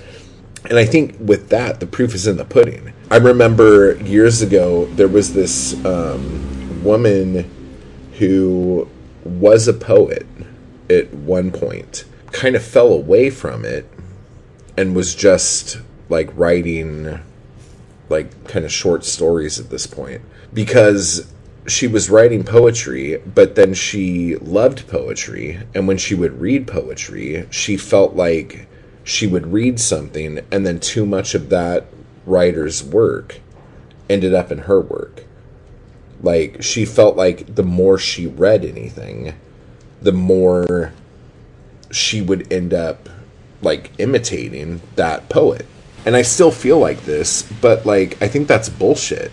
And 0.68 0.78
I 0.78 0.84
think 0.84 1.16
with 1.18 1.48
that, 1.48 1.80
the 1.80 1.86
proof 1.86 2.14
is 2.14 2.26
in 2.26 2.36
the 2.36 2.44
pudding. 2.44 2.92
I 3.12 3.16
remember 3.16 3.96
years 4.04 4.40
ago, 4.40 4.84
there 4.84 5.08
was 5.08 5.34
this 5.34 5.74
um, 5.84 6.84
woman 6.84 7.50
who 8.18 8.88
was 9.24 9.66
a 9.66 9.72
poet 9.72 10.24
at 10.88 11.12
one 11.12 11.50
point, 11.50 12.04
kind 12.30 12.54
of 12.54 12.62
fell 12.62 12.92
away 12.92 13.30
from 13.30 13.64
it 13.64 13.90
and 14.76 14.94
was 14.94 15.16
just 15.16 15.78
like 16.08 16.30
writing 16.36 17.20
like 18.08 18.46
kind 18.46 18.64
of 18.64 18.70
short 18.70 19.04
stories 19.04 19.58
at 19.58 19.70
this 19.70 19.88
point 19.88 20.22
because 20.54 21.32
she 21.66 21.86
was 21.88 22.10
writing 22.10 22.44
poetry 22.44 23.18
but 23.34 23.54
then 23.54 23.74
she 23.74 24.36
loved 24.36 24.88
poetry 24.88 25.60
and 25.74 25.86
when 25.86 25.98
she 25.98 26.14
would 26.14 26.40
read 26.40 26.66
poetry 26.66 27.46
she 27.50 27.76
felt 27.76 28.16
like 28.16 28.66
she 29.04 29.26
would 29.26 29.52
read 29.52 29.78
something 29.78 30.40
and 30.50 30.66
then 30.66 30.80
too 30.80 31.06
much 31.06 31.34
of 31.34 31.50
that 31.50 31.86
writer's 32.26 32.82
work 32.82 33.40
ended 34.08 34.34
up 34.34 34.50
in 34.50 34.58
her 34.58 34.80
work 34.80 35.24
like 36.22 36.62
she 36.62 36.84
felt 36.84 37.16
like 37.16 37.54
the 37.54 37.62
more 37.62 37.98
she 37.98 38.26
read 38.26 38.64
anything 38.64 39.34
the 40.02 40.12
more 40.12 40.92
she 41.90 42.20
would 42.20 42.50
end 42.52 42.72
up 42.72 43.08
like 43.62 43.90
imitating 43.98 44.80
that 44.96 45.28
poet. 45.28 45.66
And 46.06 46.16
I 46.16 46.22
still 46.22 46.50
feel 46.50 46.78
like 46.78 47.02
this, 47.04 47.42
but 47.60 47.84
like 47.84 48.20
I 48.22 48.28
think 48.28 48.48
that's 48.48 48.68
bullshit. 48.68 49.32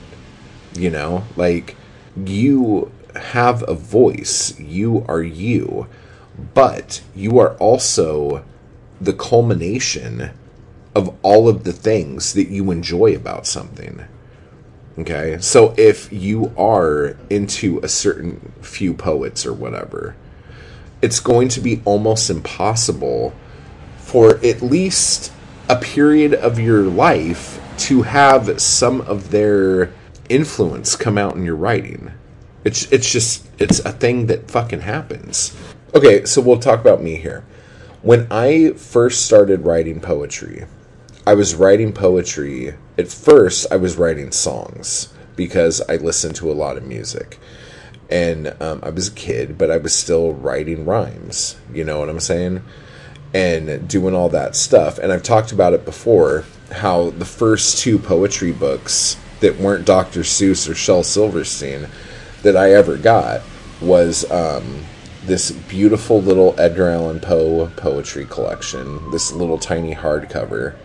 You 0.75 0.89
know, 0.89 1.23
like 1.35 1.75
you 2.15 2.91
have 3.15 3.67
a 3.67 3.73
voice, 3.73 4.59
you 4.59 5.05
are 5.07 5.23
you, 5.23 5.87
but 6.53 7.01
you 7.15 7.39
are 7.39 7.55
also 7.55 8.43
the 8.99 9.13
culmination 9.13 10.31
of 10.97 11.15
all 11.21 11.47
of 11.47 11.63
the 11.63 11.71
things 11.71 12.33
that 12.33 12.47
you 12.47 12.71
enjoy 12.71 13.15
about 13.15 13.45
something. 13.45 14.03
Okay? 14.97 15.37
So 15.39 15.75
if 15.77 16.11
you 16.11 16.51
are 16.57 17.15
into 17.29 17.79
a 17.83 17.87
certain 17.87 18.51
few 18.63 18.95
poets 18.95 19.45
or 19.45 19.53
whatever, 19.53 20.15
it's 20.99 21.19
going 21.19 21.49
to 21.49 21.61
be 21.61 21.83
almost 21.85 22.31
impossible 22.31 23.35
for 23.99 24.43
at 24.43 24.63
least 24.63 25.31
a 25.69 25.75
period 25.75 26.33
of 26.33 26.59
your 26.59 26.81
life 26.81 27.61
to 27.77 28.01
have 28.01 28.59
some 28.59 29.01
of 29.01 29.29
their 29.29 29.93
influence 30.29 30.95
come 30.95 31.15
out 31.15 31.35
in 31.35 31.45
your 31.45 31.55
writing. 31.55 32.11
It's 32.63 32.91
it's 32.91 33.11
just 33.11 33.45
it's 33.59 33.79
a 33.79 33.91
thing 33.91 34.25
that 34.27 34.49
fucking 34.49 34.81
happens. 34.81 35.55
Okay, 35.93 36.25
so 36.25 36.41
we'll 36.41 36.59
talk 36.59 36.81
about 36.81 37.03
me 37.03 37.17
here. 37.17 37.45
When 38.01 38.27
I 38.31 38.71
first 38.71 39.25
started 39.25 39.63
writing 39.63 39.99
poetry, 39.99 40.65
I 41.27 41.33
was 41.33 41.55
writing 41.55 41.91
poetry. 41.91 42.75
At 42.97 43.09
first, 43.09 43.67
I 43.69 43.75
was 43.75 43.97
writing 43.97 44.31
songs 44.31 45.13
because 45.35 45.81
I 45.89 45.97
listened 45.97 46.37
to 46.37 46.49
a 46.49 46.53
lot 46.53 46.77
of 46.77 46.87
music. 46.87 47.37
And 48.09 48.55
um, 48.61 48.79
I 48.81 48.91
was 48.91 49.09
a 49.09 49.11
kid, 49.11 49.57
but 49.57 49.69
I 49.69 49.75
was 49.75 49.93
still 49.93 50.33
writing 50.33 50.85
rhymes. 50.85 51.57
You 51.73 51.83
know 51.83 51.99
what 51.99 52.07
I'm 52.07 52.21
saying? 52.21 52.63
and 53.33 53.89
doing 53.89 54.15
all 54.15 54.29
that 54.29 54.55
stuff. 54.55 54.97
And 54.97 55.11
I've 55.11 55.21
talked 55.21 55.51
about 55.51 55.73
it 55.73 55.83
before 55.83 56.45
how 56.71 57.09
the 57.09 57.25
first 57.25 57.79
two 57.79 57.99
poetry 57.99 58.53
books 58.53 59.17
that 59.41 59.57
weren't 59.59 59.85
Dr. 59.85 60.21
Seuss 60.21 60.69
or 60.69 60.75
Shel 60.75 61.03
Silverstein 61.03 61.89
that 62.43 62.55
I 62.55 62.71
ever 62.71 62.95
got 62.97 63.41
was 63.81 64.29
um, 64.31 64.85
this 65.25 65.51
beautiful 65.51 66.21
little 66.21 66.55
Edgar 66.57 66.87
Allan 66.87 67.19
Poe 67.19 67.67
poetry 67.75 68.25
collection, 68.25 69.11
this 69.11 69.33
little 69.33 69.57
tiny 69.57 69.93
hardcover 69.93 70.75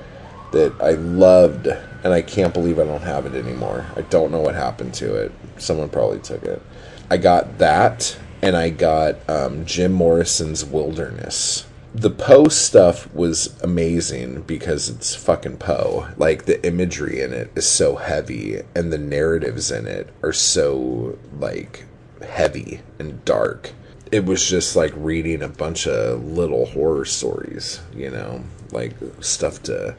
that 0.52 0.74
I 0.80 0.92
loved, 0.92 1.66
and 1.66 2.12
I 2.12 2.22
can't 2.22 2.54
believe 2.54 2.78
I 2.78 2.84
don't 2.84 3.02
have 3.02 3.26
it 3.26 3.34
anymore. 3.34 3.86
I 3.96 4.02
don't 4.02 4.30
know 4.30 4.40
what 4.40 4.54
happened 4.54 4.94
to 4.94 5.14
it. 5.14 5.32
Someone 5.58 5.88
probably 5.88 6.20
took 6.20 6.42
it. 6.44 6.62
I 7.10 7.16
got 7.16 7.58
that, 7.58 8.16
and 8.40 8.56
I 8.56 8.70
got 8.70 9.16
um, 9.28 9.66
Jim 9.66 9.92
Morrison's 9.92 10.64
Wilderness 10.64 11.66
the 11.94 12.10
Poe 12.10 12.48
stuff 12.48 13.12
was 13.14 13.60
amazing 13.62 14.42
because 14.42 14.88
it's 14.88 15.14
fucking 15.14 15.58
Poe. 15.58 16.08
Like 16.16 16.46
the 16.46 16.64
imagery 16.66 17.20
in 17.20 17.32
it 17.32 17.52
is 17.54 17.66
so 17.66 17.96
heavy 17.96 18.62
and 18.74 18.92
the 18.92 18.98
narratives 18.98 19.70
in 19.70 19.86
it 19.86 20.08
are 20.22 20.32
so 20.32 21.18
like 21.38 21.84
heavy 22.22 22.80
and 22.98 23.22
dark. 23.24 23.72
It 24.10 24.24
was 24.24 24.48
just 24.48 24.74
like 24.74 24.92
reading 24.96 25.42
a 25.42 25.48
bunch 25.48 25.86
of 25.86 26.24
little 26.24 26.66
horror 26.66 27.04
stories, 27.04 27.80
you 27.94 28.10
know, 28.10 28.42
like 28.70 28.94
stuff 29.20 29.62
to 29.64 29.94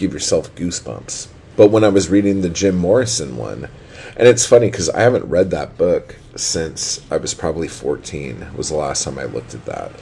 give 0.00 0.12
yourself 0.12 0.54
goosebumps. 0.54 1.28
But 1.56 1.70
when 1.70 1.84
I 1.84 1.88
was 1.88 2.08
reading 2.08 2.40
the 2.40 2.48
Jim 2.48 2.76
Morrison 2.76 3.36
one, 3.36 3.68
and 4.16 4.26
it's 4.26 4.46
funny 4.46 4.70
because 4.70 4.88
I 4.88 5.02
haven't 5.02 5.26
read 5.26 5.50
that 5.50 5.76
book 5.76 6.16
since 6.34 7.04
I 7.10 7.18
was 7.18 7.34
probably 7.34 7.68
14 7.68 8.54
was 8.56 8.70
the 8.70 8.76
last 8.76 9.04
time 9.04 9.18
I 9.18 9.24
looked 9.24 9.54
at 9.54 9.66
that 9.66 9.92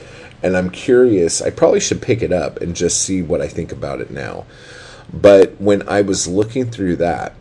and 0.41 0.55
I'm 0.55 0.69
curious. 0.69 1.41
I 1.41 1.49
probably 1.49 1.79
should 1.79 2.01
pick 2.01 2.21
it 2.21 2.31
up 2.31 2.61
and 2.61 2.75
just 2.75 3.01
see 3.01 3.21
what 3.21 3.41
I 3.41 3.47
think 3.47 3.71
about 3.71 4.01
it 4.01 4.09
now. 4.09 4.45
But 5.11 5.59
when 5.59 5.87
I 5.87 6.01
was 6.01 6.27
looking 6.27 6.69
through 6.69 6.97
that, 6.97 7.35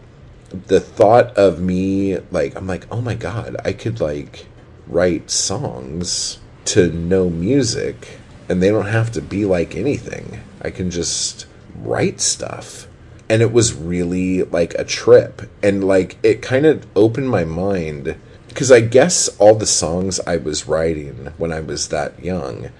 the 0.51 0.81
thought 0.81 1.37
of 1.37 1.61
me 1.61 2.19
like 2.31 2.57
I'm 2.57 2.67
like, 2.67 2.87
"Oh 2.91 3.01
my 3.01 3.15
god, 3.15 3.57
I 3.65 3.73
could 3.73 4.01
like 4.01 4.47
write 4.87 5.31
songs 5.31 6.39
to 6.65 6.91
no 6.91 7.29
music 7.29 8.19
and 8.49 8.63
they 8.63 8.71
don't 8.71 8.87
have 8.87 9.13
to 9.13 9.21
be 9.21 9.45
like 9.45 9.77
anything. 9.77 10.41
I 10.63 10.71
can 10.71 10.91
just 10.91 11.47
write 11.83 12.21
stuff." 12.21 12.87
And 13.29 13.43
it 13.43 13.53
was 13.53 13.75
really 13.75 14.43
like 14.43 14.75
a 14.75 14.85
trip. 14.85 15.43
And 15.63 15.85
like 15.85 16.17
it 16.23 16.43
kind 16.43 16.67
of 16.67 16.87
opened 16.97 17.29
my 17.29 17.45
mind. 17.45 18.17
Because 18.49 18.73
I 18.73 18.81
guess 18.81 19.29
all 19.39 19.55
the 19.55 19.67
songs 19.67 20.19
I 20.27 20.37
was 20.37 20.67
writing 20.67 21.33
when 21.37 21.53
I 21.53 21.61
was 21.61 21.89
that 21.89 22.25
young 22.25 22.71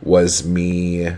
was 0.00 0.46
me 0.46 1.16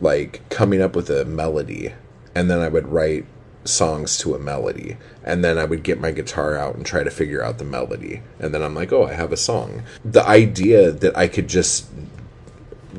like 0.00 0.48
coming 0.48 0.80
up 0.80 0.94
with 0.96 1.10
a 1.10 1.24
melody. 1.24 1.92
And 2.34 2.50
then 2.50 2.60
I 2.60 2.68
would 2.68 2.88
write 2.88 3.26
songs 3.64 4.16
to 4.18 4.34
a 4.34 4.38
melody. 4.38 4.96
And 5.24 5.44
then 5.44 5.58
I 5.58 5.64
would 5.64 5.82
get 5.82 6.00
my 6.00 6.12
guitar 6.12 6.56
out 6.56 6.76
and 6.76 6.86
try 6.86 7.02
to 7.02 7.10
figure 7.10 7.42
out 7.42 7.58
the 7.58 7.64
melody. 7.64 8.22
And 8.38 8.54
then 8.54 8.62
I'm 8.62 8.74
like 8.74 8.92
oh 8.92 9.06
I 9.06 9.14
have 9.14 9.32
a 9.32 9.36
song. 9.36 9.82
The 10.04 10.26
idea 10.26 10.92
that 10.92 11.16
I 11.16 11.26
could 11.28 11.48
just 11.48 11.86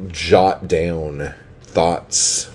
jot 0.10 0.68
down 0.68 1.34
thoughts 1.64 2.52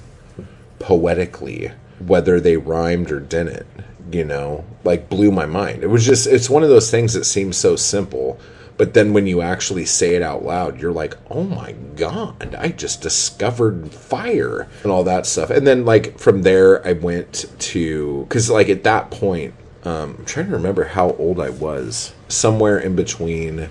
poetically 0.86 1.72
whether 1.98 2.38
they 2.38 2.56
rhymed 2.56 3.10
or 3.10 3.18
didn't 3.18 3.66
you 4.12 4.24
know 4.24 4.64
like 4.84 5.08
blew 5.08 5.32
my 5.32 5.44
mind. 5.44 5.82
It 5.82 5.88
was 5.88 6.06
just 6.06 6.28
it's 6.28 6.48
one 6.48 6.62
of 6.62 6.68
those 6.68 6.92
things 6.92 7.12
that 7.14 7.24
seems 7.24 7.56
so 7.56 7.74
simple 7.74 8.38
but 8.76 8.94
then 8.94 9.12
when 9.12 9.26
you 9.26 9.42
actually 9.42 9.84
say 9.84 10.14
it 10.14 10.22
out 10.22 10.44
loud 10.44 10.80
you're 10.80 10.92
like 10.92 11.16
oh 11.28 11.42
my 11.42 11.72
god 11.96 12.54
i 12.56 12.68
just 12.68 13.00
discovered 13.02 13.90
fire 13.90 14.68
and 14.84 14.92
all 14.92 15.02
that 15.02 15.26
stuff. 15.26 15.50
And 15.50 15.66
then 15.66 15.84
like 15.84 16.20
from 16.20 16.42
there 16.42 16.86
i 16.86 16.92
went 16.92 17.46
to 17.72 18.22
because 18.28 18.48
like 18.48 18.68
at 18.68 18.84
that 18.84 19.10
point 19.10 19.54
um, 19.82 20.14
i'm 20.20 20.24
trying 20.24 20.46
to 20.46 20.52
remember 20.52 20.84
how 20.84 21.10
old 21.14 21.40
i 21.40 21.50
was 21.50 22.14
somewhere 22.28 22.78
in 22.78 22.94
between 22.94 23.70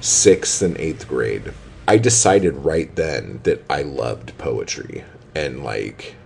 sixth 0.00 0.62
and 0.62 0.76
eighth 0.78 1.06
grade 1.06 1.52
i 1.86 1.96
decided 1.96 2.54
right 2.56 2.96
then 2.96 3.38
that 3.44 3.64
i 3.70 3.82
loved 3.82 4.36
poetry 4.36 5.04
and 5.36 5.62
like 5.62 6.16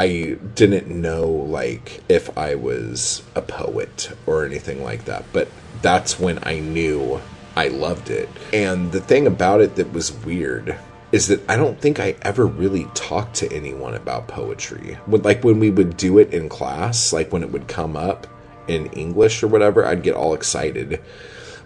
I 0.00 0.38
didn't 0.54 0.88
know 0.88 1.28
like 1.28 2.00
if 2.08 2.38
I 2.38 2.54
was 2.54 3.22
a 3.34 3.42
poet 3.42 4.10
or 4.24 4.46
anything 4.46 4.82
like 4.82 5.04
that, 5.04 5.26
but 5.30 5.48
that's 5.82 6.18
when 6.18 6.38
I 6.42 6.58
knew 6.58 7.20
I 7.54 7.68
loved 7.68 8.08
it. 8.08 8.30
And 8.50 8.92
the 8.92 9.02
thing 9.02 9.26
about 9.26 9.60
it 9.60 9.76
that 9.76 9.92
was 9.92 10.10
weird 10.24 10.74
is 11.12 11.28
that 11.28 11.42
I 11.50 11.58
don't 11.58 11.78
think 11.78 12.00
I 12.00 12.16
ever 12.22 12.46
really 12.46 12.86
talked 12.94 13.34
to 13.36 13.52
anyone 13.52 13.92
about 13.92 14.26
poetry. 14.26 14.96
Like 15.06 15.44
when 15.44 15.60
we 15.60 15.68
would 15.68 15.98
do 15.98 16.16
it 16.16 16.32
in 16.32 16.48
class, 16.48 17.12
like 17.12 17.30
when 17.30 17.42
it 17.42 17.52
would 17.52 17.68
come 17.68 17.94
up 17.94 18.26
in 18.68 18.86
English 18.92 19.42
or 19.42 19.48
whatever, 19.48 19.84
I'd 19.84 20.02
get 20.02 20.14
all 20.14 20.32
excited. 20.32 21.02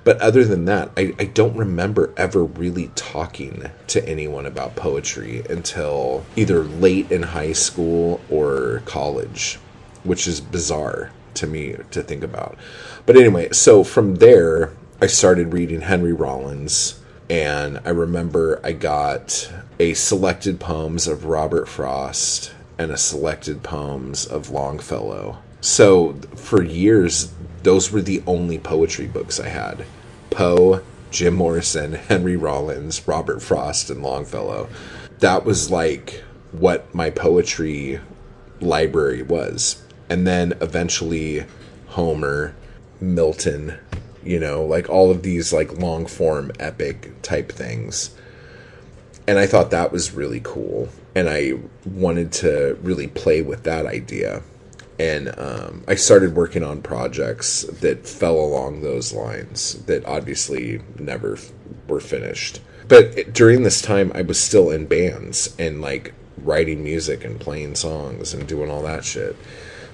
But 0.04 0.20
other 0.20 0.44
than 0.44 0.66
that, 0.66 0.90
I, 0.96 1.14
I 1.18 1.24
don't 1.24 1.56
remember 1.56 2.12
ever 2.16 2.44
really 2.44 2.90
talking 2.94 3.70
to 3.88 4.06
anyone 4.06 4.44
about 4.44 4.76
poetry 4.76 5.42
until 5.48 6.24
either 6.36 6.62
late 6.62 7.10
in 7.10 7.22
high 7.22 7.52
school 7.52 8.20
or 8.30 8.82
college, 8.84 9.58
which 10.02 10.26
is 10.26 10.42
bizarre 10.42 11.10
to 11.34 11.46
me 11.46 11.76
to 11.90 12.02
think 12.02 12.22
about. 12.22 12.56
But 13.06 13.16
anyway, 13.16 13.48
so 13.52 13.82
from 13.82 14.16
there, 14.16 14.72
I 15.00 15.06
started 15.06 15.52
reading 15.52 15.80
Henry 15.80 16.12
Rollins, 16.12 17.00
and 17.30 17.80
I 17.84 17.90
remember 17.90 18.60
I 18.62 18.72
got 18.72 19.50
a 19.80 19.94
selected 19.94 20.60
poems 20.60 21.08
of 21.08 21.24
Robert 21.24 21.66
Frost 21.66 22.52
and 22.78 22.90
a 22.90 22.96
selected 22.96 23.62
poems 23.62 24.26
of 24.26 24.50
Longfellow. 24.50 25.38
So 25.60 26.14
for 26.36 26.62
years, 26.62 27.32
those 27.62 27.90
were 27.90 28.02
the 28.02 28.22
only 28.26 28.58
poetry 28.58 29.06
books 29.06 29.40
I 29.40 29.48
had. 29.48 29.86
Poe, 30.34 30.82
Jim 31.12 31.34
Morrison, 31.34 31.92
Henry 31.92 32.36
Rollins, 32.36 33.06
Robert 33.06 33.40
Frost, 33.40 33.88
and 33.88 34.02
Longfellow. 34.02 34.68
That 35.20 35.44
was 35.44 35.70
like 35.70 36.24
what 36.50 36.92
my 36.92 37.10
poetry 37.10 38.00
library 38.60 39.22
was. 39.22 39.80
And 40.08 40.26
then 40.26 40.54
eventually 40.60 41.46
Homer, 41.86 42.54
Milton, 43.00 43.78
you 44.24 44.40
know, 44.40 44.64
like 44.64 44.88
all 44.88 45.12
of 45.12 45.22
these 45.22 45.52
like 45.52 45.78
long 45.78 46.06
form 46.06 46.50
epic 46.58 47.22
type 47.22 47.52
things. 47.52 48.10
And 49.28 49.38
I 49.38 49.46
thought 49.46 49.70
that 49.70 49.92
was 49.92 50.14
really 50.14 50.40
cool. 50.42 50.88
And 51.14 51.30
I 51.30 51.52
wanted 51.86 52.32
to 52.32 52.76
really 52.82 53.06
play 53.06 53.40
with 53.40 53.62
that 53.62 53.86
idea 53.86 54.42
and 54.98 55.36
um, 55.38 55.84
I 55.88 55.96
started 55.96 56.34
working 56.36 56.62
on 56.62 56.82
projects 56.82 57.62
that 57.62 58.06
fell 58.06 58.36
along 58.36 58.82
those 58.82 59.12
lines 59.12 59.74
that 59.86 60.04
obviously 60.06 60.80
never 60.98 61.34
f- 61.36 61.50
were 61.88 62.00
finished. 62.00 62.60
But 62.86 63.32
during 63.32 63.62
this 63.62 63.80
time, 63.82 64.12
I 64.14 64.22
was 64.22 64.38
still 64.38 64.70
in 64.70 64.86
bands 64.86 65.54
and 65.58 65.80
like 65.80 66.14
writing 66.38 66.84
music 66.84 67.24
and 67.24 67.40
playing 67.40 67.74
songs 67.74 68.34
and 68.34 68.46
doing 68.46 68.70
all 68.70 68.82
that 68.82 69.04
shit. 69.04 69.36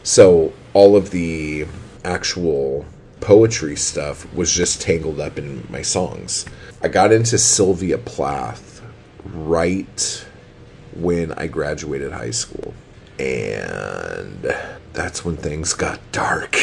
So 0.03 0.53
all 0.75 0.97
of 0.97 1.11
the 1.11 1.67
actual 2.05 2.85
poetry 3.21 3.77
stuff 3.77 4.33
was 4.35 4.53
just 4.53 4.81
tangled 4.81 5.21
up 5.21 5.39
in 5.39 5.67
my 5.71 5.83
songs. 5.83 6.47
I 6.83 6.89
got 6.89 7.13
into 7.13 7.39
Sylvia 7.39 7.99
Plath 7.99 8.83
right 9.25 10.27
when 10.95 11.33
I 11.33 11.47
graduated 11.47 12.13
high 12.13 12.31
school. 12.31 12.75
And 13.21 14.55
that's 14.95 15.25
when 15.25 15.37
things 15.37 15.75
got 15.75 16.01
dark. 16.11 16.57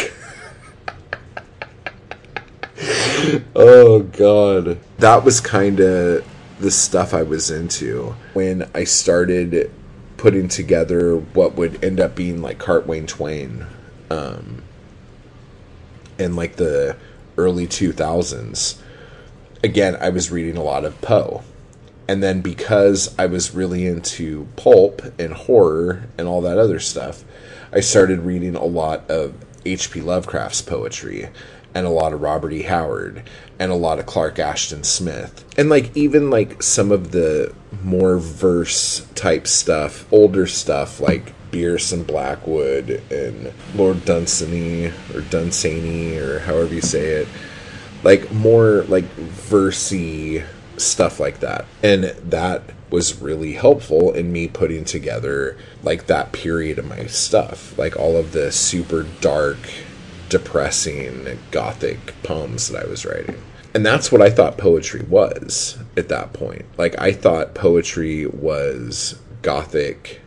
oh 3.56 4.00
god. 4.00 4.80
That 4.98 5.24
was 5.24 5.40
kind 5.40 5.80
of 5.80 6.26
the 6.60 6.72
stuff 6.72 7.14
I 7.14 7.22
was 7.22 7.52
into 7.52 8.16
when 8.34 8.68
I 8.74 8.86
started 8.86 9.72
putting 10.18 10.48
together 10.48 11.16
what 11.16 11.54
would 11.54 11.84
end 11.84 12.00
up 12.00 12.16
being 12.16 12.42
like 12.42 12.58
Cartwayne 12.58 13.08
Twain 13.08 13.68
um 14.10 14.64
in 16.18 16.36
like 16.36 16.56
the 16.56 16.98
early 17.38 17.68
2000s. 17.68 18.82
Again, 19.64 19.96
I 20.02 20.10
was 20.10 20.32
reading 20.32 20.58
a 20.58 20.64
lot 20.64 20.86
of 20.86 21.00
Poe. 21.02 21.44
And 22.08 22.24
then 22.24 22.42
because 22.42 23.14
I 23.20 23.26
was 23.26 23.54
really 23.54 23.86
into 23.86 24.48
pulp 24.56 25.02
and 25.20 25.34
horror 25.34 26.04
and 26.18 26.28
all 26.28 26.42
that 26.42 26.58
other 26.58 26.80
stuff, 26.80 27.26
I 27.72 27.82
started 27.82 28.22
reading 28.22 28.56
a 28.56 28.64
lot 28.64 29.10
of 29.10 29.36
H.P. 29.66 30.02
Lovecraft's 30.02 30.62
poetry 30.62 31.30
and 31.76 31.86
a 31.86 31.92
lot 31.92 32.14
of 32.14 32.22
Robert 32.22 32.54
E. 32.54 32.64
Howard 32.64 33.24
and 33.60 33.72
a 33.72 33.76
lot 33.76 34.00
of 34.00 34.06
Clark 34.06 34.40
Ashton 34.40 34.84
Smith. 34.84 35.44
And 35.58 35.70
like 35.70 35.96
even 35.96 36.30
like 36.30 36.64
some 36.64 36.92
of 36.92 37.12
the 37.12 37.54
more 37.84 38.18
verse 38.18 39.06
type 39.16 39.46
stuff, 39.46 40.12
older 40.12 40.48
stuff 40.48 41.00
like 41.00 41.34
Bierce 41.52 41.92
and 41.92 42.06
Blackwood 42.08 43.02
and 43.12 43.54
Lord 43.76 44.06
Dunsany 44.06 44.88
or 45.14 45.22
Dunsany 45.30 46.18
or 46.18 46.40
however 46.40 46.74
you 46.74 46.82
say 46.82 47.10
it. 47.10 47.28
Like 48.04 48.32
more 48.32 48.84
like 48.88 49.06
versy 49.16 50.46
stuff 50.78 51.20
like 51.20 51.40
that. 51.40 51.66
And 51.84 52.04
that 52.04 52.64
was 52.90 53.22
really 53.22 53.54
helpful 53.54 54.14
in 54.14 54.32
me 54.32 54.48
putting 54.48 54.86
together 54.86 55.58
like 55.84 56.08
that 56.08 56.32
period 56.32 56.80
of 56.80 56.88
my 56.88 57.06
stuff, 57.08 57.78
like 57.78 57.98
all 57.98 58.16
of 58.16 58.32
the 58.32 58.52
super 58.52 59.04
dark, 59.22 59.58
depressing, 60.30 61.40
gothic 61.52 62.14
poems 62.24 62.70
that 62.70 62.86
I 62.86 62.88
was 62.88 63.06
writing. 63.06 63.42
And 63.74 63.86
that's 63.86 64.12
what 64.12 64.22
I 64.22 64.30
thought 64.30 64.58
poetry 64.58 65.04
was 65.04 65.78
at 65.96 66.10
that 66.10 66.34
point. 66.34 66.66
Like, 66.78 67.00
I 67.00 67.12
thought 67.12 67.54
poetry 67.54 68.26
was 68.26 69.20
gothic 69.42 70.22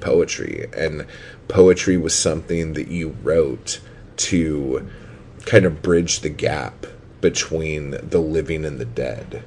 poetry, 0.00 0.68
and 0.74 1.06
poetry 1.48 1.96
was 1.96 2.14
something 2.14 2.74
that 2.74 2.88
you 2.88 3.16
wrote 3.22 3.80
to 4.16 4.88
kind 5.44 5.64
of 5.64 5.82
bridge 5.82 6.20
the 6.20 6.30
gap 6.30 6.86
between 7.20 7.90
the 8.02 8.20
living 8.20 8.64
and 8.64 8.78
the 8.78 8.84
dead 8.84 9.42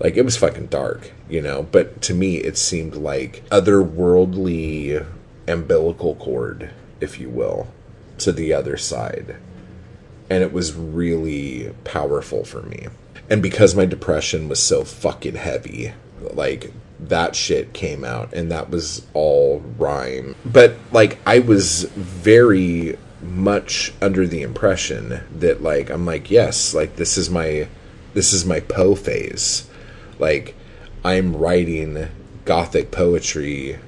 like 0.00 0.16
it 0.16 0.24
was 0.24 0.36
fucking 0.36 0.66
dark, 0.66 1.12
you 1.28 1.40
know. 1.40 1.62
But 1.62 2.00
to 2.02 2.14
me, 2.14 2.36
it 2.36 2.56
seemed 2.56 2.94
like 2.94 3.44
otherworldly 3.50 5.04
umbilical 5.46 6.14
cord, 6.16 6.70
if 7.00 7.18
you 7.18 7.28
will, 7.28 7.68
to 8.18 8.32
the 8.32 8.52
other 8.52 8.76
side, 8.76 9.36
and 10.30 10.42
it 10.42 10.52
was 10.52 10.74
really 10.74 11.74
powerful 11.84 12.44
for 12.44 12.62
me. 12.62 12.88
And 13.30 13.42
because 13.42 13.74
my 13.74 13.84
depression 13.84 14.48
was 14.48 14.60
so 14.62 14.84
fucking 14.84 15.34
heavy, 15.34 15.92
like 16.20 16.72
that 17.00 17.34
shit 17.34 17.72
came 17.72 18.04
out, 18.04 18.32
and 18.32 18.50
that 18.50 18.70
was 18.70 19.04
all 19.14 19.60
rhyme. 19.78 20.36
But 20.44 20.76
like 20.92 21.18
I 21.26 21.40
was 21.40 21.84
very 21.84 22.96
much 23.20 23.92
under 24.00 24.28
the 24.28 24.42
impression 24.42 25.20
that 25.38 25.60
like 25.60 25.90
I'm 25.90 26.06
like 26.06 26.30
yes, 26.30 26.72
like 26.72 26.96
this 26.96 27.18
is 27.18 27.28
my 27.28 27.66
this 28.14 28.32
is 28.32 28.44
my 28.44 28.60
Poe 28.60 28.94
phase 28.94 29.67
like 30.18 30.54
I'm 31.04 31.36
writing 31.36 32.08
gothic 32.44 32.90
poetry 32.90 33.78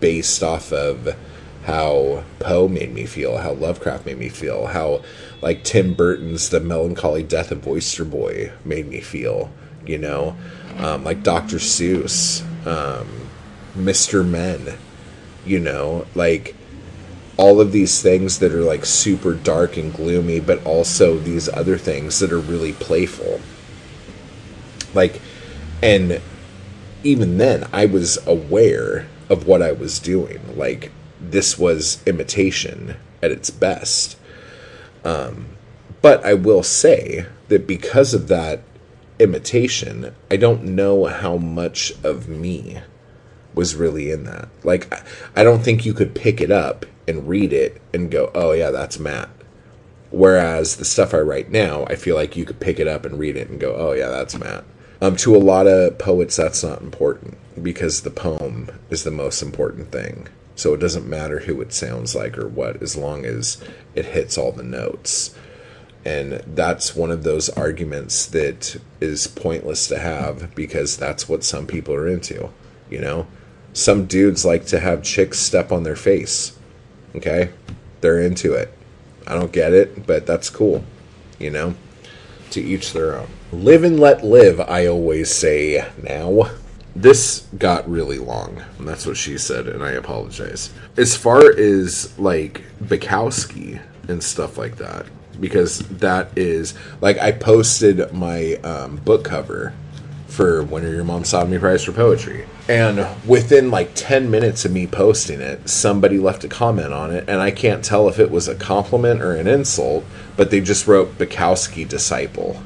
based 0.00 0.42
off 0.42 0.72
of 0.72 1.16
how 1.64 2.24
Poe 2.38 2.66
made 2.66 2.94
me 2.94 3.04
feel, 3.04 3.36
how 3.38 3.52
Lovecraft 3.52 4.06
made 4.06 4.18
me 4.18 4.30
feel, 4.30 4.68
how 4.68 5.02
like 5.42 5.64
Tim 5.64 5.94
Burton's 5.94 6.48
The 6.48 6.60
Melancholy 6.60 7.22
Death 7.22 7.50
of 7.50 7.66
Oyster 7.66 8.04
Boy 8.04 8.52
made 8.64 8.88
me 8.88 9.00
feel, 9.00 9.50
you 9.86 9.98
know, 9.98 10.36
um, 10.78 11.04
like 11.04 11.22
Dr. 11.22 11.58
Seuss, 11.58 12.42
um, 12.66 13.28
Mr. 13.76 14.26
Men, 14.26 14.78
you 15.44 15.60
know, 15.60 16.06
like 16.14 16.54
all 17.36 17.60
of 17.60 17.70
these 17.70 18.02
things 18.02 18.38
that 18.38 18.52
are 18.52 18.62
like 18.62 18.84
super 18.84 19.34
dark 19.34 19.76
and 19.76 19.92
gloomy, 19.92 20.40
but 20.40 20.64
also 20.64 21.18
these 21.18 21.48
other 21.50 21.78
things 21.78 22.18
that 22.18 22.32
are 22.32 22.40
really 22.40 22.72
playful. 22.72 23.40
Like 24.94 25.20
and 25.82 26.20
even 27.02 27.38
then, 27.38 27.68
I 27.72 27.86
was 27.86 28.18
aware 28.26 29.06
of 29.28 29.46
what 29.46 29.62
I 29.62 29.72
was 29.72 29.98
doing. 29.98 30.40
Like, 30.56 30.90
this 31.20 31.58
was 31.58 32.02
imitation, 32.06 32.96
at 33.22 33.30
its 33.30 33.50
best. 33.50 34.16
Um, 35.04 35.46
but 36.02 36.24
I 36.24 36.34
will 36.34 36.62
say 36.62 37.26
that 37.48 37.66
because 37.66 38.14
of 38.14 38.28
that 38.28 38.62
imitation, 39.18 40.14
I 40.30 40.36
don't 40.36 40.64
know 40.64 41.06
how 41.06 41.36
much 41.36 41.92
of 42.04 42.28
me 42.28 42.80
was 43.54 43.74
really 43.74 44.10
in 44.10 44.24
that. 44.24 44.48
Like, 44.62 44.92
I 45.34 45.42
don't 45.42 45.62
think 45.62 45.84
you 45.84 45.94
could 45.94 46.14
pick 46.14 46.40
it 46.40 46.50
up 46.50 46.86
and 47.06 47.28
read 47.28 47.52
it 47.52 47.80
and 47.92 48.10
go, 48.10 48.30
oh, 48.34 48.52
yeah, 48.52 48.70
that's 48.70 48.98
Matt. 48.98 49.30
Whereas 50.10 50.76
the 50.76 50.84
stuff 50.84 51.12
I 51.12 51.18
write 51.18 51.50
now, 51.50 51.84
I 51.86 51.96
feel 51.96 52.14
like 52.14 52.36
you 52.36 52.44
could 52.44 52.60
pick 52.60 52.78
it 52.78 52.88
up 52.88 53.04
and 53.04 53.18
read 53.18 53.36
it 53.36 53.50
and 53.50 53.60
go, 53.60 53.74
oh, 53.74 53.92
yeah, 53.92 54.08
that's 54.08 54.38
Matt. 54.38 54.64
Um, 55.00 55.16
to 55.16 55.36
a 55.36 55.38
lot 55.38 55.66
of 55.66 55.98
poets, 55.98 56.36
that's 56.36 56.64
not 56.64 56.80
important 56.80 57.38
because 57.62 58.02
the 58.02 58.10
poem 58.10 58.70
is 58.90 59.04
the 59.04 59.10
most 59.10 59.42
important 59.42 59.92
thing. 59.92 60.28
So 60.56 60.74
it 60.74 60.80
doesn't 60.80 61.06
matter 61.06 61.40
who 61.40 61.60
it 61.60 61.72
sounds 61.72 62.16
like 62.16 62.36
or 62.36 62.48
what, 62.48 62.82
as 62.82 62.96
long 62.96 63.24
as 63.24 63.62
it 63.94 64.06
hits 64.06 64.36
all 64.36 64.50
the 64.50 64.64
notes. 64.64 65.34
And 66.04 66.42
that's 66.46 66.96
one 66.96 67.12
of 67.12 67.22
those 67.22 67.48
arguments 67.50 68.26
that 68.26 68.80
is 69.00 69.28
pointless 69.28 69.86
to 69.88 69.98
have 70.00 70.54
because 70.56 70.96
that's 70.96 71.28
what 71.28 71.44
some 71.44 71.66
people 71.66 71.94
are 71.94 72.08
into. 72.08 72.50
You 72.90 73.00
know, 73.00 73.26
some 73.72 74.06
dudes 74.06 74.44
like 74.44 74.66
to 74.66 74.80
have 74.80 75.04
chicks 75.04 75.38
step 75.38 75.70
on 75.70 75.84
their 75.84 75.96
face. 75.96 76.58
Okay? 77.14 77.50
They're 78.00 78.20
into 78.20 78.54
it. 78.54 78.72
I 79.28 79.34
don't 79.34 79.52
get 79.52 79.72
it, 79.72 80.06
but 80.06 80.26
that's 80.26 80.50
cool. 80.50 80.84
You 81.38 81.50
know? 81.50 81.74
To 82.50 82.60
each 82.60 82.92
their 82.92 83.16
own. 83.16 83.28
Live 83.52 83.82
and 83.82 83.98
let 83.98 84.22
live, 84.22 84.60
I 84.60 84.86
always 84.86 85.34
say 85.34 85.82
now. 86.02 86.50
This 86.94 87.46
got 87.56 87.88
really 87.88 88.18
long. 88.18 88.62
And 88.78 88.86
that's 88.86 89.06
what 89.06 89.16
she 89.16 89.38
said, 89.38 89.66
and 89.68 89.82
I 89.82 89.92
apologize. 89.92 90.70
As 90.98 91.16
far 91.16 91.50
as 91.58 92.18
like 92.18 92.62
Bukowski 92.82 93.80
and 94.06 94.22
stuff 94.22 94.58
like 94.58 94.76
that, 94.76 95.06
because 95.40 95.78
that 95.88 96.36
is 96.36 96.74
like 97.00 97.16
I 97.18 97.32
posted 97.32 98.12
my 98.12 98.54
um, 98.64 98.96
book 98.96 99.24
cover 99.24 99.72
for 100.26 100.60
Are 100.70 100.80
Your 100.80 101.04
Mom 101.04 101.24
Sodomy 101.24 101.58
Prize 101.58 101.84
for 101.84 101.92
Poetry. 101.92 102.46
And 102.68 103.06
within 103.26 103.70
like 103.70 103.92
10 103.94 104.30
minutes 104.30 104.66
of 104.66 104.72
me 104.72 104.86
posting 104.86 105.40
it, 105.40 105.70
somebody 105.70 106.18
left 106.18 106.44
a 106.44 106.48
comment 106.48 106.92
on 106.92 107.12
it, 107.12 107.24
and 107.26 107.40
I 107.40 107.50
can't 107.50 107.82
tell 107.82 108.08
if 108.10 108.18
it 108.18 108.30
was 108.30 108.46
a 108.46 108.54
compliment 108.54 109.22
or 109.22 109.34
an 109.34 109.46
insult, 109.46 110.04
but 110.36 110.50
they 110.50 110.60
just 110.60 110.86
wrote 110.86 111.16
Bukowski 111.16 111.88
Disciple. 111.88 112.62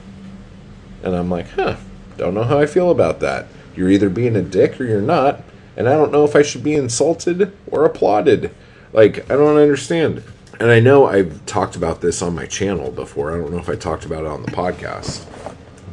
And 1.02 1.16
I'm 1.16 1.30
like, 1.30 1.50
huh, 1.50 1.76
don't 2.16 2.34
know 2.34 2.44
how 2.44 2.58
I 2.58 2.66
feel 2.66 2.90
about 2.90 3.20
that. 3.20 3.46
You're 3.74 3.90
either 3.90 4.10
being 4.10 4.36
a 4.36 4.42
dick 4.42 4.80
or 4.80 4.84
you're 4.84 5.00
not, 5.00 5.42
and 5.76 5.88
I 5.88 5.92
don't 5.92 6.12
know 6.12 6.24
if 6.24 6.36
I 6.36 6.42
should 6.42 6.62
be 6.62 6.74
insulted 6.74 7.56
or 7.66 7.84
applauded. 7.84 8.54
Like, 8.92 9.30
I 9.30 9.36
don't 9.36 9.56
understand. 9.56 10.22
And 10.60 10.70
I 10.70 10.80
know 10.80 11.06
I've 11.06 11.44
talked 11.46 11.76
about 11.76 12.02
this 12.02 12.22
on 12.22 12.34
my 12.34 12.46
channel 12.46 12.90
before. 12.90 13.32
I 13.32 13.38
don't 13.38 13.50
know 13.50 13.58
if 13.58 13.68
I 13.68 13.74
talked 13.74 14.04
about 14.04 14.24
it 14.24 14.28
on 14.28 14.42
the 14.42 14.52
podcast. 14.52 15.24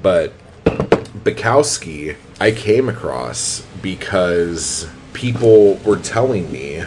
But 0.02 0.34
Bukowski, 0.64 2.16
I 2.40 2.52
came 2.52 2.90
across 2.90 3.62
because 3.82 4.88
people 5.14 5.76
were 5.78 5.98
telling 5.98 6.52
me, 6.52 6.84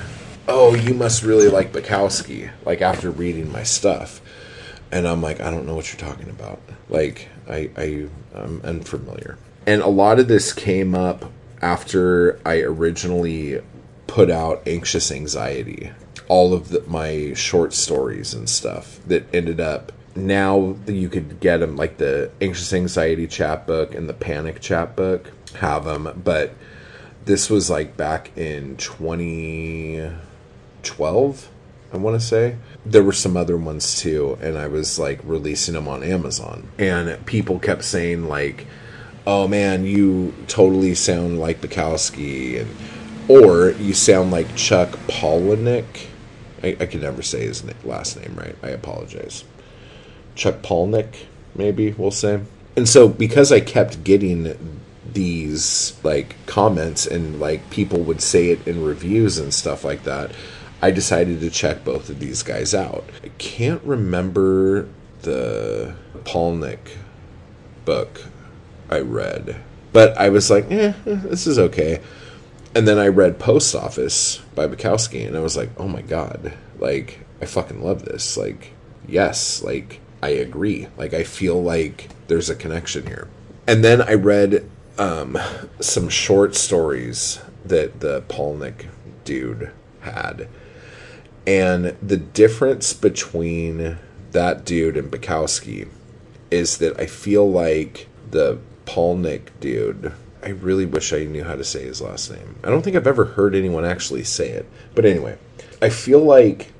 oh, 0.46 0.74
you 0.74 0.94
must 0.94 1.22
really 1.22 1.48
like 1.48 1.72
Bukowski, 1.72 2.50
like 2.64 2.82
after 2.82 3.10
reading 3.10 3.50
my 3.50 3.62
stuff. 3.62 4.20
And 4.90 5.08
I'm 5.08 5.22
like, 5.22 5.40
I 5.40 5.50
don't 5.50 5.66
know 5.66 5.74
what 5.74 5.92
you're 5.92 6.08
talking 6.08 6.28
about. 6.28 6.60
Like, 6.88 7.28
I, 7.52 7.70
I, 7.76 8.06
I'm 8.34 8.60
unfamiliar. 8.62 9.38
And 9.66 9.82
a 9.82 9.88
lot 9.88 10.18
of 10.18 10.28
this 10.28 10.52
came 10.52 10.94
up 10.94 11.30
after 11.60 12.40
I 12.44 12.60
originally 12.60 13.60
put 14.06 14.30
out 14.30 14.62
Anxious 14.66 15.12
Anxiety. 15.12 15.92
All 16.28 16.54
of 16.54 16.70
the, 16.70 16.82
my 16.86 17.34
short 17.34 17.72
stories 17.72 18.34
and 18.34 18.48
stuff 18.48 19.00
that 19.06 19.32
ended 19.34 19.60
up 19.60 19.92
now 20.14 20.76
you 20.86 21.08
could 21.08 21.40
get 21.40 21.56
them 21.58 21.76
like 21.76 21.98
the 21.98 22.30
anxious 22.40 22.72
anxiety 22.72 23.26
chapbook 23.26 23.94
and 23.94 24.08
the 24.08 24.14
panic 24.14 24.60
chapbook 24.60 25.30
have 25.54 25.84
them 25.84 26.22
but 26.22 26.54
this 27.24 27.48
was 27.48 27.70
like 27.70 27.96
back 27.96 28.36
in 28.36 28.76
2012 28.76 31.48
i 31.92 31.96
want 31.96 32.20
to 32.20 32.26
say. 32.26 32.56
There 32.84 33.02
were 33.02 33.12
some 33.12 33.36
other 33.36 33.56
ones 33.56 34.00
too 34.00 34.38
and 34.40 34.58
i 34.58 34.66
was 34.66 34.98
like 34.98 35.20
releasing 35.24 35.74
them 35.74 35.88
on 35.88 36.02
amazon. 36.02 36.68
And 36.78 37.24
people 37.26 37.58
kept 37.58 37.84
saying 37.84 38.28
like 38.28 38.66
oh 39.26 39.46
man 39.46 39.84
you 39.84 40.34
totally 40.48 40.94
sound 40.94 41.38
like 41.38 41.60
bukowski 41.60 42.60
and 42.60 42.70
or 43.28 43.70
you 43.72 43.94
sound 43.94 44.30
like 44.30 44.56
chuck 44.56 44.90
palahniuk. 45.06 46.08
I, 46.62 46.76
I 46.80 46.86
can 46.86 47.00
never 47.00 47.22
say 47.22 47.46
his 47.46 47.64
last 47.84 48.16
name 48.20 48.34
right. 48.36 48.56
I 48.62 48.68
apologize. 48.68 49.44
Chuck 50.34 50.62
Palahniuk, 50.62 51.14
maybe 51.54 51.92
we'll 51.92 52.10
say. 52.10 52.40
And 52.76 52.88
so 52.88 53.08
because 53.08 53.52
I 53.52 53.60
kept 53.60 54.04
getting 54.04 54.80
these 55.12 55.98
like 56.02 56.36
comments 56.46 57.06
and 57.06 57.38
like 57.38 57.68
people 57.70 58.00
would 58.00 58.22
say 58.22 58.48
it 58.48 58.66
in 58.66 58.82
reviews 58.82 59.38
and 59.38 59.52
stuff 59.52 59.84
like 59.84 60.04
that, 60.04 60.30
I 60.82 60.90
decided 60.90 61.38
to 61.40 61.50
check 61.50 61.84
both 61.84 62.10
of 62.10 62.18
these 62.18 62.42
guys 62.42 62.74
out. 62.74 63.04
I 63.22 63.28
can't 63.38 63.82
remember 63.84 64.88
the 65.22 65.94
Palahniuk 66.24 66.96
book 67.84 68.22
I 68.90 68.98
read, 68.98 69.62
but 69.92 70.18
I 70.18 70.28
was 70.28 70.50
like, 70.50 70.68
eh, 70.72 70.92
this 71.04 71.46
is 71.46 71.56
okay. 71.56 72.00
And 72.74 72.88
then 72.88 72.98
I 72.98 73.06
read 73.08 73.38
Post 73.38 73.76
Office 73.76 74.38
by 74.56 74.66
Bukowski, 74.66 75.24
and 75.24 75.36
I 75.36 75.40
was 75.40 75.56
like, 75.56 75.70
oh 75.76 75.86
my 75.86 76.02
god, 76.02 76.54
like 76.80 77.20
I 77.40 77.44
fucking 77.44 77.84
love 77.84 78.04
this. 78.04 78.36
Like, 78.36 78.72
yes, 79.06 79.62
like 79.62 80.00
I 80.20 80.30
agree. 80.30 80.88
Like 80.96 81.14
I 81.14 81.22
feel 81.22 81.62
like 81.62 82.08
there's 82.26 82.50
a 82.50 82.56
connection 82.56 83.06
here. 83.06 83.28
And 83.68 83.84
then 83.84 84.02
I 84.02 84.14
read 84.14 84.68
um, 84.98 85.38
some 85.78 86.08
short 86.08 86.56
stories 86.56 87.40
that 87.64 88.00
the 88.00 88.22
Palahniuk 88.22 88.88
dude 89.24 89.70
had. 90.00 90.48
And 91.46 91.96
the 92.00 92.16
difference 92.16 92.92
between 92.92 93.98
that 94.30 94.64
dude 94.64 94.96
and 94.96 95.10
Bukowski 95.10 95.88
is 96.50 96.78
that 96.78 96.98
I 97.00 97.06
feel 97.06 97.50
like 97.50 98.08
the 98.30 98.58
Palahniuk 98.86 99.48
dude, 99.60 100.12
I 100.42 100.50
really 100.50 100.86
wish 100.86 101.12
I 101.12 101.24
knew 101.24 101.44
how 101.44 101.56
to 101.56 101.64
say 101.64 101.84
his 101.84 102.00
last 102.00 102.30
name. 102.30 102.56
I 102.62 102.68
don't 102.68 102.82
think 102.82 102.96
I've 102.96 103.06
ever 103.06 103.24
heard 103.24 103.54
anyone 103.54 103.84
actually 103.84 104.24
say 104.24 104.50
it. 104.50 104.66
But 104.94 105.04
anyway, 105.04 105.38
I 105.80 105.88
feel 105.88 106.20
like 106.20 106.72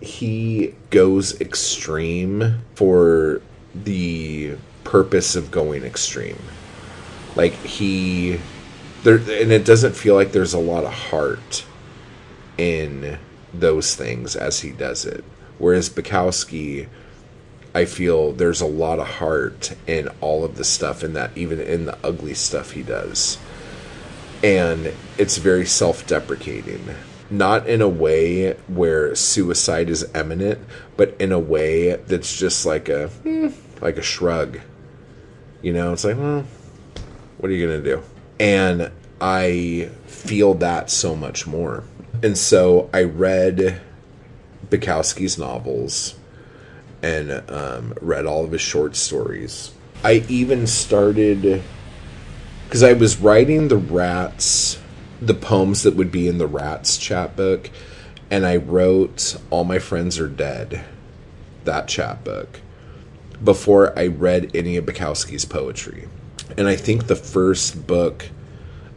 he 0.00 0.74
goes 0.90 1.40
extreme 1.40 2.60
for 2.74 3.40
the 3.74 4.56
purpose 4.84 5.34
of 5.34 5.50
going 5.50 5.82
extreme. 5.82 6.38
Like 7.34 7.52
he 7.52 8.38
there 9.02 9.16
and 9.16 9.52
it 9.52 9.64
doesn't 9.64 9.94
feel 9.94 10.14
like 10.14 10.32
there's 10.32 10.54
a 10.54 10.58
lot 10.58 10.84
of 10.84 10.92
heart 10.92 11.64
in 12.56 13.18
those 13.60 13.94
things 13.94 14.36
as 14.36 14.60
he 14.60 14.70
does 14.70 15.04
it. 15.04 15.24
Whereas 15.58 15.88
Bukowski 15.88 16.88
I 17.74 17.84
feel 17.84 18.32
there's 18.32 18.62
a 18.62 18.66
lot 18.66 18.98
of 18.98 19.06
heart 19.06 19.76
in 19.86 20.08
all 20.22 20.46
of 20.46 20.56
the 20.56 20.64
stuff 20.64 21.04
in 21.04 21.12
that 21.12 21.36
even 21.36 21.60
in 21.60 21.84
the 21.84 21.98
ugly 22.02 22.32
stuff 22.32 22.70
he 22.70 22.82
does. 22.82 23.36
And 24.42 24.94
it's 25.18 25.36
very 25.36 25.66
self-deprecating 25.66 26.88
not 27.30 27.66
in 27.66 27.82
a 27.82 27.88
way 27.88 28.52
where 28.68 29.14
suicide 29.14 29.90
is 29.90 30.08
imminent, 30.14 30.60
but 30.96 31.16
in 31.20 31.32
a 31.32 31.38
way 31.38 31.96
that's 31.96 32.38
just 32.38 32.64
like 32.64 32.88
a 32.88 33.08
hmm, 33.08 33.48
like 33.80 33.96
a 33.96 34.02
shrug. 34.02 34.60
You 35.62 35.72
know, 35.72 35.92
it's 35.92 36.04
like, 36.04 36.16
well, 36.16 36.44
what 37.38 37.50
are 37.50 37.54
you 37.54 37.66
gonna 37.66 37.82
do? 37.82 38.02
And 38.38 38.90
I 39.20 39.90
feel 40.06 40.54
that 40.54 40.90
so 40.90 41.16
much 41.16 41.46
more. 41.46 41.84
And 42.22 42.36
so 42.36 42.90
I 42.92 43.02
read 43.02 43.80
Bukowski's 44.68 45.38
novels 45.38 46.16
and 47.02 47.42
um, 47.50 47.94
read 48.00 48.26
all 48.26 48.44
of 48.44 48.52
his 48.52 48.60
short 48.60 48.96
stories. 48.96 49.72
I 50.02 50.24
even 50.28 50.66
started 50.66 51.62
because 52.64 52.82
I 52.82 52.92
was 52.94 53.18
writing 53.18 53.68
the 53.68 53.76
Rats 53.76 54.78
the 55.20 55.34
poems 55.34 55.82
that 55.82 55.96
would 55.96 56.12
be 56.12 56.28
in 56.28 56.38
the 56.38 56.46
Rats 56.46 56.98
chapbook, 56.98 57.70
and 58.30 58.44
I 58.44 58.56
wrote 58.56 59.36
All 59.50 59.64
My 59.64 59.78
Friends 59.78 60.18
Are 60.18 60.28
Dead, 60.28 60.84
that 61.64 61.88
chapbook, 61.88 62.60
before 63.42 63.98
I 63.98 64.06
read 64.08 64.50
any 64.54 64.76
of 64.76 64.86
Bukowski's 64.86 65.44
poetry. 65.44 66.08
And 66.56 66.68
I 66.68 66.76
think 66.76 67.06
the 67.06 67.16
first 67.16 67.86
book 67.86 68.30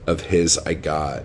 of 0.06 0.22
his 0.22 0.58
I 0.60 0.74
got 0.74 1.24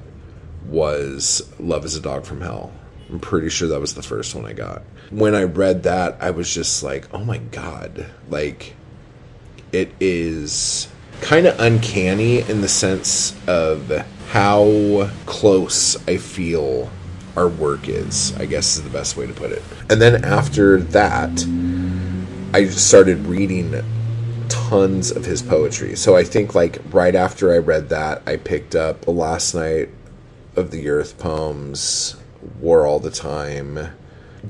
was 0.66 1.50
Love 1.58 1.84
is 1.84 1.96
a 1.96 2.00
Dog 2.00 2.24
from 2.24 2.40
Hell. 2.40 2.72
I'm 3.10 3.20
pretty 3.20 3.50
sure 3.50 3.68
that 3.68 3.80
was 3.80 3.94
the 3.94 4.02
first 4.02 4.34
one 4.34 4.46
I 4.46 4.52
got. 4.52 4.82
When 5.10 5.34
I 5.34 5.44
read 5.44 5.82
that, 5.84 6.16
I 6.20 6.30
was 6.30 6.52
just 6.52 6.82
like, 6.82 7.12
oh 7.12 7.24
my 7.24 7.38
God. 7.38 8.06
Like, 8.28 8.74
it 9.72 9.92
is 10.00 10.88
kind 11.20 11.46
of 11.46 11.58
uncanny 11.60 12.40
in 12.40 12.60
the 12.60 12.68
sense 12.68 13.36
of 13.46 13.90
how 14.30 15.10
close 15.26 15.96
I 16.08 16.16
feel 16.16 16.90
our 17.36 17.48
work 17.48 17.88
is, 17.88 18.34
I 18.36 18.46
guess 18.46 18.76
is 18.76 18.82
the 18.82 18.90
best 18.90 19.16
way 19.16 19.26
to 19.26 19.32
put 19.32 19.52
it. 19.52 19.62
And 19.90 20.00
then 20.00 20.24
after 20.24 20.78
that, 20.78 21.44
I 22.52 22.66
started 22.66 23.18
reading 23.26 23.82
tons 24.48 25.10
of 25.10 25.24
his 25.24 25.42
poetry. 25.42 25.96
So 25.96 26.16
I 26.16 26.24
think 26.24 26.54
like 26.54 26.78
right 26.90 27.14
after 27.14 27.52
I 27.52 27.58
read 27.58 27.88
that, 27.90 28.22
I 28.26 28.36
picked 28.36 28.74
up 28.74 29.06
Last 29.06 29.54
Night 29.54 29.90
of 30.56 30.70
the 30.70 30.88
Earth 30.88 31.18
poems, 31.18 32.16
War 32.60 32.86
All 32.86 33.00
the 33.00 33.10
Time, 33.10 33.90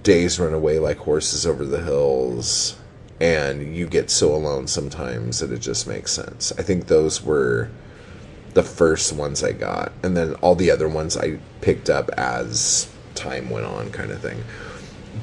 Days 0.02 0.38
Run 0.38 0.52
Away 0.52 0.78
Like 0.78 0.98
Horses 0.98 1.46
Over 1.46 1.64
the 1.64 1.82
Hills, 1.82 2.76
and 3.20 3.74
You 3.74 3.86
Get 3.86 4.10
So 4.10 4.34
Alone 4.34 4.66
Sometimes 4.66 5.40
that 5.40 5.52
it 5.52 5.60
just 5.60 5.86
makes 5.86 6.12
sense. 6.12 6.52
I 6.58 6.62
think 6.62 6.86
those 6.86 7.22
were 7.22 7.70
the 8.54 8.62
first 8.62 9.12
ones 9.12 9.42
I 9.42 9.52
got, 9.52 9.92
and 10.02 10.16
then 10.16 10.34
all 10.36 10.54
the 10.54 10.70
other 10.70 10.88
ones 10.88 11.16
I 11.16 11.38
picked 11.60 11.90
up 11.90 12.10
as 12.10 12.90
time 13.14 13.50
went 13.50 13.66
on, 13.66 13.90
kind 13.90 14.10
of 14.10 14.20
thing. 14.20 14.44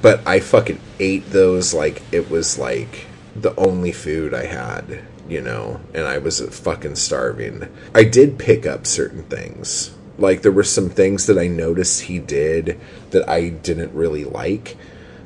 But 0.01 0.25
I 0.25 0.39
fucking 0.39 0.79
ate 0.99 1.29
those 1.29 1.73
like 1.73 2.01
it 2.11 2.29
was 2.29 2.57
like 2.57 3.07
the 3.35 3.55
only 3.55 3.91
food 3.91 4.33
I 4.33 4.45
had, 4.45 5.03
you 5.27 5.41
know, 5.41 5.81
and 5.93 6.05
I 6.05 6.17
was 6.17 6.41
fucking 6.41 6.95
starving. 6.95 7.67
I 7.93 8.03
did 8.03 8.39
pick 8.39 8.65
up 8.65 8.85
certain 8.85 9.23
things. 9.23 9.93
Like 10.21 10.43
there 10.43 10.51
were 10.51 10.63
some 10.63 10.89
things 10.89 11.25
that 11.25 11.37
I 11.37 11.47
noticed 11.47 12.03
he 12.03 12.19
did 12.19 12.79
that 13.09 13.27
I 13.27 13.49
didn't 13.49 13.93
really 13.93 14.23
like 14.23 14.77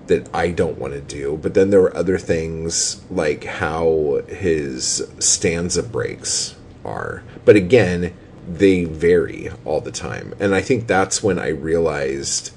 that 0.08 0.29
I 0.34 0.51
don't 0.51 0.77
want 0.77 0.93
to 0.93 1.01
do. 1.01 1.38
But 1.41 1.53
then 1.53 1.69
there 1.69 1.81
were 1.81 1.95
other 1.95 2.17
things 2.17 3.03
like 3.10 3.43
how 3.43 4.21
his 4.27 5.08
stanza 5.19 5.84
breaks 5.84 6.55
are. 6.84 7.23
But 7.43 7.55
again, 7.55 8.13
they 8.47 8.86
vary 8.86 9.49
all 9.65 9.81
the 9.81 9.91
time. 9.91 10.34
And 10.39 10.55
I 10.55 10.62
think 10.62 10.88
that's 10.88 11.23
when 11.23 11.39
I 11.39 11.49
realized 11.49 12.51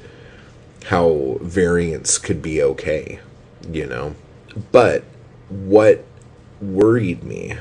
how 0.86 1.38
variance 1.40 2.18
could 2.18 2.40
be 2.40 2.62
okay, 2.62 3.20
you 3.70 3.86
know? 3.86 4.14
But 4.70 5.04
what 5.48 6.04
worried 6.60 7.24
me 7.24 7.56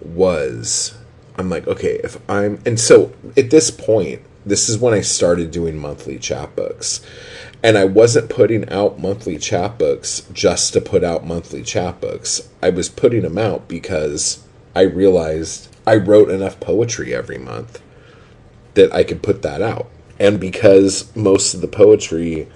was 0.00 0.94
I'm 1.36 1.48
like, 1.48 1.66
okay, 1.66 2.00
if 2.04 2.18
I'm. 2.28 2.60
And 2.66 2.78
so 2.78 3.12
at 3.36 3.50
this 3.50 3.70
point, 3.70 4.22
this 4.44 4.68
is 4.68 4.78
when 4.78 4.92
I 4.92 5.00
started 5.00 5.50
doing 5.50 5.76
monthly 5.78 6.18
chapbooks. 6.18 7.04
And 7.62 7.78
I 7.78 7.84
wasn't 7.84 8.28
putting 8.28 8.68
out 8.70 8.98
monthly 8.98 9.36
chapbooks 9.36 10.30
just 10.32 10.72
to 10.72 10.80
put 10.80 11.04
out 11.04 11.24
monthly 11.24 11.62
chapbooks. 11.62 12.48
I 12.60 12.70
was 12.70 12.88
putting 12.88 13.22
them 13.22 13.38
out 13.38 13.68
because 13.68 14.44
I 14.74 14.82
realized 14.82 15.68
I 15.86 15.96
wrote 15.96 16.28
enough 16.28 16.58
poetry 16.58 17.14
every 17.14 17.38
month 17.38 17.80
that 18.74 18.92
I 18.92 19.04
could 19.04 19.22
put 19.22 19.42
that 19.42 19.62
out. 19.62 19.88
And 20.18 20.40
because 20.40 21.14
most 21.14 21.54
of 21.54 21.60
the 21.60 21.68
poetry, 21.68 22.48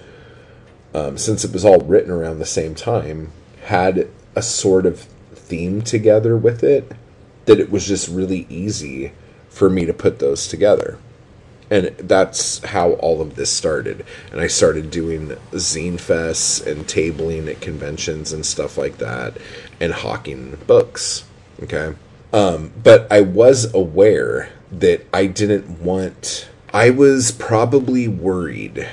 um, 0.93 1.17
since 1.17 1.45
it 1.45 1.53
was 1.53 1.63
all 1.63 1.79
written 1.79 2.11
around 2.11 2.39
the 2.39 2.45
same 2.45 2.75
time, 2.75 3.31
had 3.65 4.09
a 4.35 4.41
sort 4.41 4.85
of 4.85 5.01
theme 5.33 5.81
together 5.81 6.35
with 6.35 6.63
it, 6.63 6.91
that 7.47 7.59
it 7.59 7.71
was 7.71 7.87
just 7.87 8.07
really 8.07 8.45
easy 8.49 9.11
for 9.49 9.69
me 9.69 9.85
to 9.85 9.93
put 9.93 10.19
those 10.19 10.47
together. 10.47 10.99
And 11.69 11.87
that's 11.97 12.63
how 12.63 12.91
all 12.93 13.21
of 13.21 13.35
this 13.35 13.51
started. 13.51 14.05
And 14.31 14.39
I 14.39 14.47
started 14.47 14.89
doing 14.89 15.29
zine 15.51 15.95
fests 15.95 16.65
and 16.65 16.85
tabling 16.85 17.49
at 17.49 17.59
conventions 17.59 18.31
and 18.31 18.45
stuff 18.45 18.77
like 18.77 18.99
that 18.99 19.37
and 19.79 19.91
hawking 19.91 20.57
books. 20.65 21.25
Okay. 21.63 21.95
Um, 22.31 22.71
but 22.81 23.11
I 23.11 23.21
was 23.21 23.73
aware 23.73 24.49
that 24.71 25.05
I 25.13 25.25
didn't 25.25 25.81
want, 25.81 26.49
I 26.73 26.89
was 26.89 27.31
probably 27.31 28.07
worried 28.07 28.87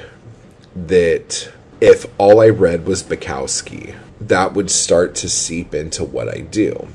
that 0.75 1.53
if 1.81 2.07
all 2.19 2.41
I 2.41 2.49
read 2.49 2.87
was 2.87 3.03
Bukowski, 3.03 3.97
that 4.21 4.55
would 4.55 4.71
start 4.71 5.15
to 5.17 5.29
seep 5.29 5.75
into 5.75 6.05
what 6.05 6.29
I 6.29 6.41
do. 6.41 6.89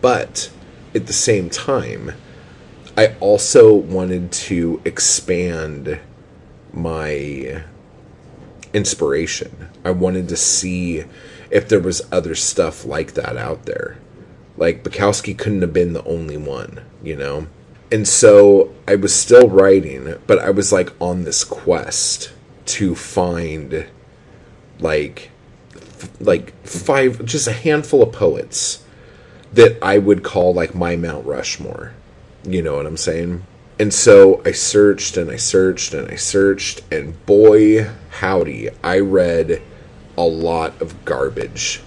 But 0.00 0.50
at 0.98 1.06
the 1.06 1.12
same 1.12 1.48
time, 1.48 2.12
I 2.96 3.14
also 3.20 3.72
wanted 3.72 4.32
to 4.32 4.82
expand 4.84 6.00
my 6.72 7.62
inspiration. 8.74 9.68
I 9.84 9.92
wanted 9.92 10.28
to 10.28 10.36
see 10.36 11.04
if 11.50 11.68
there 11.68 11.80
was 11.80 12.02
other 12.10 12.34
stuff 12.34 12.84
like 12.84 13.14
that 13.14 13.36
out 13.36 13.64
there. 13.66 13.98
Like 14.56 14.82
Bukowski 14.82 15.38
couldn't 15.38 15.62
have 15.62 15.72
been 15.72 15.92
the 15.92 16.04
only 16.04 16.36
one, 16.36 16.80
you 17.02 17.16
know? 17.16 17.46
And 17.92 18.06
so 18.06 18.74
I 18.86 18.96
was 18.96 19.14
still 19.14 19.48
writing, 19.48 20.16
but 20.26 20.40
I 20.40 20.50
was 20.50 20.72
like 20.72 20.92
on 21.00 21.22
this 21.22 21.44
quest 21.44 22.32
to 22.66 22.96
find 22.96 23.86
like 24.80 25.30
f- 25.74 26.20
like 26.20 26.52
five 26.66 27.24
just 27.24 27.46
a 27.46 27.52
handful 27.52 28.02
of 28.02 28.12
poets 28.12 28.84
that 29.52 29.78
I 29.82 29.98
would 29.98 30.22
call 30.22 30.54
like 30.54 30.74
my 30.74 30.96
Mount 30.96 31.26
Rushmore. 31.26 31.92
You 32.44 32.62
know 32.62 32.76
what 32.76 32.86
I'm 32.86 32.96
saying? 32.96 33.44
And 33.78 33.94
so 33.94 34.42
I 34.44 34.52
searched 34.52 35.16
and 35.16 35.30
I 35.30 35.36
searched 35.36 35.94
and 35.94 36.10
I 36.10 36.16
searched, 36.16 36.82
and 36.90 37.24
boy, 37.26 37.88
howdy, 38.10 38.70
I 38.82 38.98
read 38.98 39.62
a 40.16 40.24
lot 40.24 40.80
of 40.82 41.04
garbage. 41.04 41.80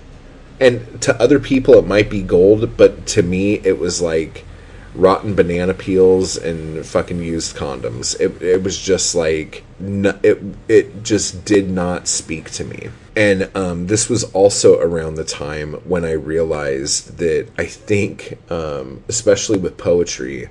And 0.59 1.01
to 1.01 1.19
other 1.21 1.39
people, 1.39 1.73
it 1.73 1.87
might 1.87 2.09
be 2.09 2.21
gold, 2.21 2.77
but 2.77 3.05
to 3.07 3.23
me, 3.23 3.55
it 3.55 3.77
was 3.77 4.01
like 4.01 4.45
rotten 4.93 5.35
banana 5.35 5.73
peels 5.73 6.37
and 6.37 6.85
fucking 6.85 7.21
used 7.21 7.55
condoms. 7.55 8.19
It, 8.19 8.41
it 8.41 8.63
was 8.63 8.79
just 8.79 9.15
like, 9.15 9.63
it, 9.81 10.41
it 10.69 11.03
just 11.03 11.43
did 11.43 11.69
not 11.69 12.07
speak 12.07 12.51
to 12.51 12.63
me. 12.63 12.89
And 13.15 13.51
um, 13.55 13.87
this 13.87 14.09
was 14.09 14.23
also 14.25 14.79
around 14.79 15.15
the 15.15 15.25
time 15.25 15.73
when 15.85 16.05
I 16.05 16.11
realized 16.11 17.17
that 17.17 17.49
I 17.57 17.65
think, 17.65 18.39
um, 18.49 19.03
especially 19.09 19.57
with 19.57 19.77
poetry, 19.77 20.49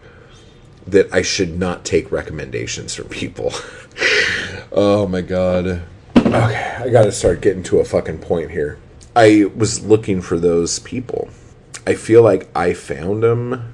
that 0.86 1.12
I 1.12 1.22
should 1.22 1.58
not 1.58 1.84
take 1.84 2.12
recommendations 2.12 2.94
from 2.94 3.08
people. 3.08 3.52
oh 4.72 5.06
my 5.06 5.22
god. 5.22 5.82
Okay, 6.16 6.76
I 6.78 6.88
gotta 6.90 7.12
start 7.12 7.40
getting 7.40 7.62
to 7.64 7.80
a 7.80 7.84
fucking 7.84 8.18
point 8.18 8.50
here. 8.50 8.78
I 9.16 9.50
was 9.56 9.84
looking 9.84 10.20
for 10.20 10.38
those 10.38 10.78
people. 10.78 11.30
I 11.86 11.94
feel 11.94 12.22
like 12.22 12.48
I 12.54 12.74
found 12.74 13.22
them, 13.22 13.72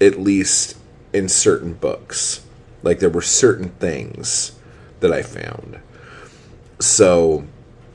at 0.00 0.20
least 0.20 0.76
in 1.12 1.28
certain 1.28 1.72
books. 1.74 2.44
Like 2.82 2.98
there 2.98 3.10
were 3.10 3.22
certain 3.22 3.70
things 3.70 4.52
that 5.00 5.12
I 5.12 5.22
found. 5.22 5.80
So 6.78 7.44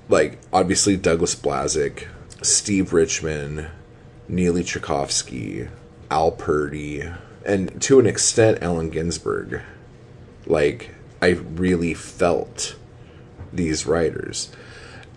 like 0.09 0.39
obviously 0.53 0.97
Douglas 0.97 1.35
Blazek, 1.35 2.07
Steve 2.41 2.93
Richmond, 2.93 3.67
Neeli 4.29 4.63
Cherkovski, 4.63 5.69
Al 6.11 6.31
Purdy, 6.31 7.09
and 7.45 7.81
to 7.81 7.99
an 7.99 8.05
extent 8.05 8.59
Allen 8.61 8.89
Ginsberg. 8.89 9.61
Like 10.45 10.91
I 11.21 11.29
really 11.29 11.93
felt 11.93 12.75
these 13.51 13.85
writers. 13.85 14.51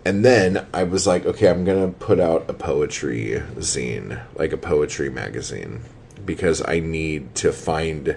And 0.05 0.23
then 0.23 0.65
I 0.73 0.83
was 0.83 1.05
like, 1.05 1.25
okay, 1.25 1.49
I'm 1.49 1.65
going 1.65 1.85
to 1.85 1.99
put 1.99 2.19
out 2.19 2.49
a 2.49 2.53
poetry 2.53 3.43
zine, 3.57 4.21
like 4.35 4.53
a 4.53 4.57
poetry 4.57 5.09
magazine, 5.09 5.81
because 6.25 6.63
I 6.65 6.79
need 6.79 7.35
to 7.35 7.51
find 7.51 8.15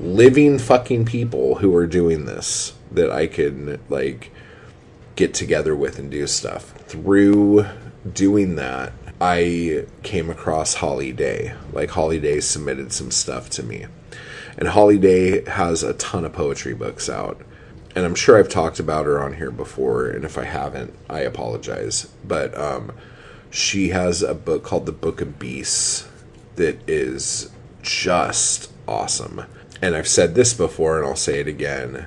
living 0.00 0.58
fucking 0.58 1.04
people 1.04 1.56
who 1.56 1.76
are 1.76 1.86
doing 1.86 2.24
this 2.24 2.72
that 2.90 3.10
I 3.10 3.26
can, 3.26 3.78
like, 3.90 4.32
get 5.20 5.34
together 5.34 5.76
with 5.76 5.98
and 5.98 6.10
do 6.10 6.26
stuff. 6.26 6.72
Through 6.86 7.66
doing 8.10 8.56
that, 8.56 8.94
I 9.20 9.84
came 10.02 10.30
across 10.30 10.74
Holly 10.74 11.12
Day. 11.12 11.52
Like 11.74 11.90
Holly 11.90 12.18
Day 12.18 12.40
submitted 12.40 12.90
some 12.90 13.10
stuff 13.10 13.50
to 13.50 13.62
me. 13.62 13.84
And 14.56 14.68
Holly 14.68 14.98
Day 14.98 15.44
has 15.44 15.82
a 15.82 15.92
ton 15.92 16.24
of 16.24 16.32
poetry 16.32 16.72
books 16.72 17.10
out. 17.10 17.38
And 17.94 18.06
I'm 18.06 18.14
sure 18.14 18.38
I've 18.38 18.48
talked 18.48 18.80
about 18.80 19.04
her 19.04 19.22
on 19.22 19.34
here 19.34 19.50
before, 19.50 20.08
and 20.08 20.24
if 20.24 20.38
I 20.38 20.44
haven't, 20.44 20.94
I 21.10 21.20
apologize. 21.20 22.04
But 22.24 22.56
um, 22.56 22.92
she 23.50 23.90
has 23.90 24.22
a 24.22 24.34
book 24.34 24.62
called 24.62 24.86
The 24.86 24.92
Book 24.92 25.20
of 25.20 25.38
Beasts 25.38 26.08
that 26.56 26.88
is 26.88 27.50
just 27.82 28.72
awesome. 28.88 29.44
And 29.82 29.94
I've 29.94 30.08
said 30.08 30.34
this 30.34 30.54
before, 30.54 30.98
and 30.98 31.06
I'll 31.06 31.16
say 31.16 31.40
it 31.40 31.48
again. 31.48 32.06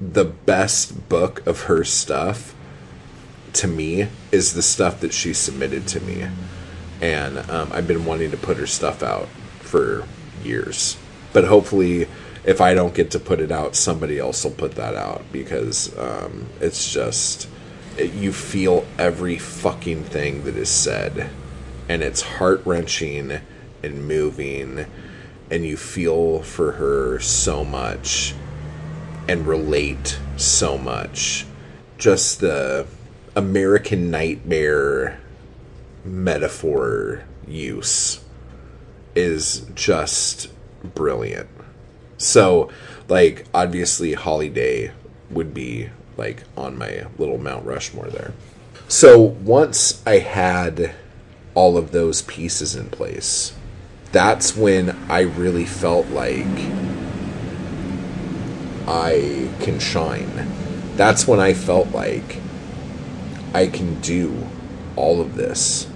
The 0.00 0.24
best 0.24 1.08
book 1.08 1.46
of 1.46 1.62
her 1.62 1.84
stuff 1.84 2.53
to 3.54 3.68
me 3.68 4.08
is 4.32 4.54
the 4.54 4.62
stuff 4.62 5.00
that 5.00 5.12
she 5.12 5.32
submitted 5.32 5.86
to 5.88 6.00
me, 6.00 6.26
and 7.00 7.38
um, 7.50 7.70
I've 7.72 7.88
been 7.88 8.04
wanting 8.04 8.30
to 8.30 8.36
put 8.36 8.56
her 8.56 8.66
stuff 8.66 9.02
out 9.02 9.28
for 9.60 10.06
years. 10.42 10.96
But 11.32 11.44
hopefully, 11.44 12.08
if 12.44 12.60
I 12.60 12.74
don't 12.74 12.94
get 12.94 13.10
to 13.12 13.18
put 13.18 13.40
it 13.40 13.50
out, 13.50 13.74
somebody 13.74 14.18
else 14.18 14.44
will 14.44 14.52
put 14.52 14.74
that 14.76 14.94
out 14.94 15.24
because 15.32 15.96
um, 15.98 16.46
it's 16.60 16.92
just 16.92 17.48
it, 17.96 18.12
you 18.12 18.32
feel 18.32 18.86
every 18.98 19.38
fucking 19.38 20.04
thing 20.04 20.44
that 20.44 20.56
is 20.56 20.68
said, 20.68 21.30
and 21.88 22.02
it's 22.02 22.22
heart 22.22 22.62
wrenching 22.64 23.40
and 23.82 24.08
moving, 24.08 24.86
and 25.50 25.64
you 25.64 25.76
feel 25.76 26.42
for 26.42 26.72
her 26.72 27.18
so 27.20 27.64
much 27.64 28.34
and 29.28 29.46
relate 29.46 30.18
so 30.36 30.76
much. 30.76 31.46
Just 31.96 32.40
the 32.40 32.86
American 33.36 34.10
nightmare 34.10 35.18
metaphor 36.04 37.24
use 37.48 38.20
is 39.14 39.66
just 39.74 40.48
brilliant. 40.94 41.48
So, 42.16 42.70
like, 43.08 43.46
obviously, 43.52 44.14
Holly 44.14 44.48
Day 44.48 44.92
would 45.30 45.52
be 45.52 45.90
like 46.16 46.44
on 46.56 46.78
my 46.78 47.06
little 47.18 47.38
Mount 47.38 47.66
Rushmore 47.66 48.06
there. 48.06 48.32
So, 48.86 49.20
once 49.20 50.02
I 50.06 50.18
had 50.18 50.94
all 51.54 51.76
of 51.76 51.90
those 51.90 52.22
pieces 52.22 52.76
in 52.76 52.88
place, 52.90 53.52
that's 54.12 54.56
when 54.56 54.90
I 55.10 55.22
really 55.22 55.66
felt 55.66 56.08
like 56.10 56.46
I 58.86 59.50
can 59.60 59.80
shine. 59.80 60.48
That's 60.96 61.26
when 61.26 61.40
I 61.40 61.52
felt 61.52 61.90
like 61.90 62.38
I 63.54 63.68
can 63.68 64.00
do 64.00 64.48
all 64.96 65.20
of 65.20 65.36
this. 65.36 65.86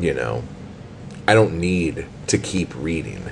You 0.00 0.14
know, 0.14 0.42
I 1.28 1.34
don't 1.34 1.60
need 1.60 2.06
to 2.26 2.38
keep 2.38 2.74
reading. 2.74 3.30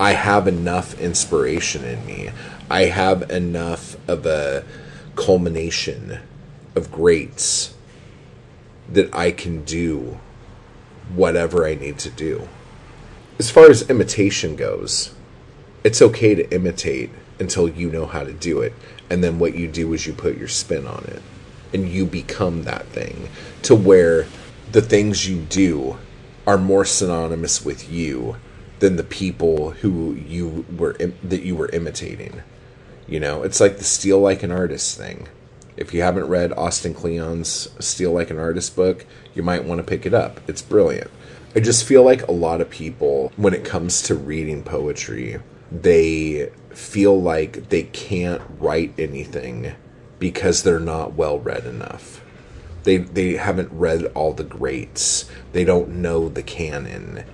I 0.00 0.14
have 0.14 0.48
enough 0.48 0.98
inspiration 0.98 1.84
in 1.84 2.04
me. 2.04 2.30
I 2.68 2.86
have 2.86 3.30
enough 3.30 3.96
of 4.08 4.26
a 4.26 4.64
culmination 5.14 6.18
of 6.74 6.90
greats 6.90 7.72
that 8.90 9.14
I 9.14 9.30
can 9.30 9.62
do 9.64 10.18
whatever 11.14 11.64
I 11.64 11.76
need 11.76 11.98
to 12.00 12.10
do. 12.10 12.48
As 13.38 13.48
far 13.48 13.70
as 13.70 13.88
imitation 13.88 14.56
goes, 14.56 15.14
it's 15.84 16.02
okay 16.02 16.34
to 16.34 16.52
imitate 16.52 17.10
until 17.38 17.68
you 17.68 17.90
know 17.90 18.06
how 18.06 18.24
to 18.24 18.32
do 18.32 18.60
it. 18.60 18.72
And 19.08 19.22
then 19.22 19.38
what 19.38 19.54
you 19.54 19.68
do 19.68 19.92
is 19.92 20.04
you 20.04 20.12
put 20.12 20.36
your 20.36 20.48
spin 20.48 20.88
on 20.88 21.04
it 21.04 21.22
and 21.74 21.88
you 21.88 22.06
become 22.06 22.62
that 22.62 22.86
thing 22.86 23.28
to 23.62 23.74
where 23.74 24.26
the 24.72 24.80
things 24.80 25.28
you 25.28 25.40
do 25.42 25.98
are 26.46 26.56
more 26.56 26.84
synonymous 26.84 27.64
with 27.64 27.90
you 27.90 28.36
than 28.78 28.96
the 28.96 29.04
people 29.04 29.70
who 29.70 30.14
you 30.14 30.64
were 30.76 30.94
that 31.22 31.42
you 31.42 31.56
were 31.56 31.68
imitating. 31.70 32.42
You 33.06 33.20
know, 33.20 33.42
it's 33.42 33.60
like 33.60 33.78
the 33.78 33.84
steal 33.84 34.20
like 34.20 34.42
an 34.42 34.50
artist 34.50 34.96
thing. 34.96 35.28
If 35.76 35.92
you 35.92 36.02
haven't 36.02 36.28
read 36.28 36.52
Austin 36.52 36.94
Kleon's 36.94 37.68
Steal 37.84 38.12
Like 38.12 38.30
an 38.30 38.38
Artist 38.38 38.76
book, 38.76 39.04
you 39.34 39.42
might 39.42 39.64
want 39.64 39.78
to 39.80 39.84
pick 39.84 40.06
it 40.06 40.14
up. 40.14 40.40
It's 40.48 40.62
brilliant. 40.62 41.10
I 41.56 41.60
just 41.60 41.84
feel 41.84 42.04
like 42.04 42.26
a 42.28 42.32
lot 42.32 42.60
of 42.60 42.70
people, 42.70 43.32
when 43.36 43.54
it 43.54 43.64
comes 43.64 44.00
to 44.02 44.14
reading 44.14 44.62
poetry, 44.62 45.40
they 45.72 46.50
feel 46.70 47.20
like 47.20 47.70
they 47.70 47.84
can't 47.84 48.42
write 48.58 48.94
anything 48.98 49.74
because 50.24 50.62
they're 50.62 50.80
not 50.80 51.12
well 51.12 51.38
read 51.38 51.66
enough. 51.66 52.22
They 52.84 52.96
they 52.96 53.34
haven't 53.34 53.70
read 53.70 54.06
all 54.14 54.32
the 54.32 54.42
greats. 54.42 55.30
They 55.52 55.66
don't 55.66 55.96
know 55.96 56.30
the 56.30 56.42
canon. 56.42 57.24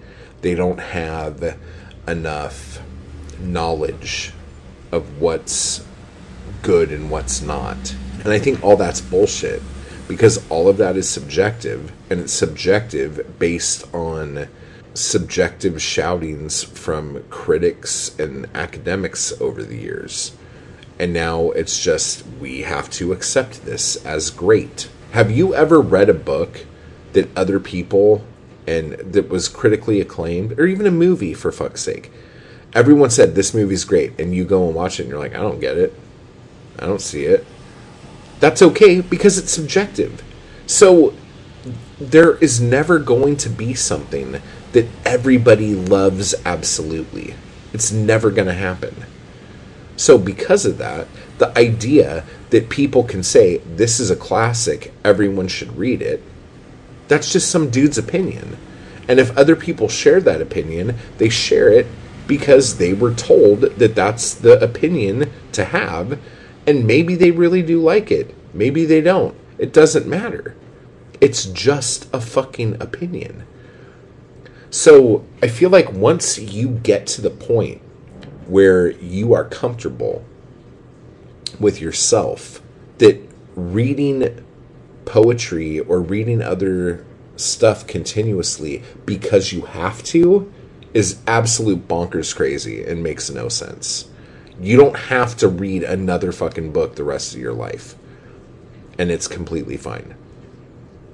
They 0.41 0.57
don't 0.57 0.81
have 0.81 1.57
enough 2.09 2.83
knowledge 3.39 4.33
of 4.91 5.21
what's 5.21 5.87
good 6.63 6.91
and 6.91 7.13
what's 7.13 7.41
not. 7.41 7.95
And 8.25 8.33
I 8.33 8.41
think 8.41 8.61
all 8.65 8.77
that's 8.77 9.01
bullshit 9.01 9.63
because 10.09 10.45
all 10.51 10.67
of 10.67 10.77
that 10.79 10.97
is 10.97 11.09
subjective 11.09 11.93
and 12.11 12.19
it's 12.19 12.33
subjective 12.33 13.39
based 13.39 13.85
on 13.95 14.49
subjective 14.95 15.81
shoutings 15.81 16.65
from 16.65 17.23
critics 17.31 18.19
and 18.19 18.49
academics 18.53 19.33
over 19.41 19.63
the 19.63 19.77
years. 19.77 20.33
And 21.01 21.15
now 21.15 21.51
it's 21.53 21.83
just, 21.83 22.27
we 22.41 22.61
have 22.61 22.91
to 22.91 23.15
accept 23.15 23.65
this 23.65 23.97
as 24.05 24.29
great. 24.29 24.91
Have 25.13 25.31
you 25.31 25.55
ever 25.55 25.81
read 25.81 26.11
a 26.11 26.15
book 26.15 26.67
that 27.15 27.35
other 27.35 27.59
people 27.59 28.23
and 28.67 28.93
that 28.93 29.31
was 29.31 29.49
critically 29.49 30.03
acclaimed, 30.03 30.61
or 30.61 30.67
even 30.67 30.87
a 30.87 30.91
movie 30.91 31.33
for 31.33 31.51
fuck's 31.51 31.81
sake? 31.81 32.13
Everyone 32.75 33.09
said 33.09 33.35
this 33.35 33.55
movie's 33.55 33.85
great, 33.85 34.21
and 34.21 34.35
you 34.35 34.45
go 34.45 34.67
and 34.67 34.75
watch 34.75 35.01
it 35.01 35.05
and 35.05 35.11
you're 35.11 35.19
like, 35.19 35.35
I 35.35 35.41
don't 35.41 35.59
get 35.59 35.79
it. 35.79 35.99
I 36.79 36.85
don't 36.85 37.01
see 37.01 37.25
it. 37.25 37.47
That's 38.39 38.61
okay 38.61 39.01
because 39.01 39.39
it's 39.39 39.51
subjective. 39.51 40.23
So 40.67 41.15
there 41.99 42.37
is 42.37 42.61
never 42.61 42.99
going 42.99 43.39
to 43.39 43.49
be 43.49 43.73
something 43.73 44.43
that 44.73 44.87
everybody 45.07 45.75
loves 45.75 46.35
absolutely. 46.45 47.37
It's 47.73 47.91
never 47.91 48.31
going 48.31 48.49
to 48.49 48.53
happen. 48.53 49.07
So, 50.01 50.17
because 50.17 50.65
of 50.65 50.79
that, 50.79 51.09
the 51.37 51.55
idea 51.59 52.25
that 52.49 52.71
people 52.71 53.05
can 53.05 53.23
say, 53.23 53.59
this 53.59 54.01
is 54.01 54.11
a 54.11 54.17
classic, 54.17 54.95
everyone 55.05 55.47
should 55.47 55.77
read 55.77 56.01
it, 56.01 56.23
that's 57.07 57.31
just 57.31 57.51
some 57.51 57.69
dude's 57.69 57.99
opinion. 57.99 58.57
And 59.09 59.21
if 59.21 59.37
other 59.37 59.55
people 59.55 59.89
share 59.89 60.23
that 60.23 60.41
opinion, 60.41 60.97
they 61.19 61.29
share 61.29 61.69
it 61.69 61.87
because 62.27 62.79
they 62.79 62.95
were 62.95 63.13
told 63.13 63.61
that 63.61 63.95
that's 63.95 64.33
the 64.33 64.59
opinion 64.65 65.31
to 65.53 65.67
have, 65.67 66.19
and 66.67 66.87
maybe 66.87 67.15
they 67.15 67.31
really 67.31 67.61
do 67.61 67.79
like 67.79 68.11
it. 68.11 68.35
Maybe 68.55 68.87
they 68.87 69.03
don't. 69.03 69.37
It 69.59 69.71
doesn't 69.71 70.07
matter. 70.07 70.57
It's 71.21 71.45
just 71.45 72.09
a 72.11 72.23
fucking 72.23 72.81
opinion. 72.81 73.45
So 74.71 75.27
I 75.43 75.49
feel 75.49 75.69
like 75.69 75.93
once 75.93 76.39
you 76.39 76.71
get 76.71 77.07
to 77.09 77.21
the 77.21 77.29
point 77.29 77.83
where 78.51 78.91
you 78.91 79.33
are 79.33 79.45
comfortable 79.45 80.25
with 81.59 81.81
yourself, 81.81 82.61
that 82.99 83.21
reading 83.55 84.45
poetry 85.05 85.81
or 85.81 86.01
reading 86.01 86.43
other 86.43 87.05
stuff 87.37 87.87
continuously 87.87 88.83
because 89.07 89.53
you 89.53 89.63
have 89.63 90.03
to 90.03 90.53
is 90.93 91.19
absolute 91.27 91.89
bonkers 91.89 92.35
crazy 92.35 92.85
and 92.85 93.03
makes 93.03 93.31
no 93.31 93.49
sense. 93.49 94.09
You 94.61 94.77
don't 94.77 94.97
have 94.97 95.37
to 95.39 95.49
read 95.49 95.83
another 95.83 96.33
fucking 96.33 96.73
book 96.73 96.97
the 96.97 97.05
rest 97.05 97.35
of 97.35 97.41
your 97.41 97.55
life. 97.55 97.95
And 98.99 99.11
it's 99.11 99.27
completely 99.27 99.79
fine. 99.79 100.15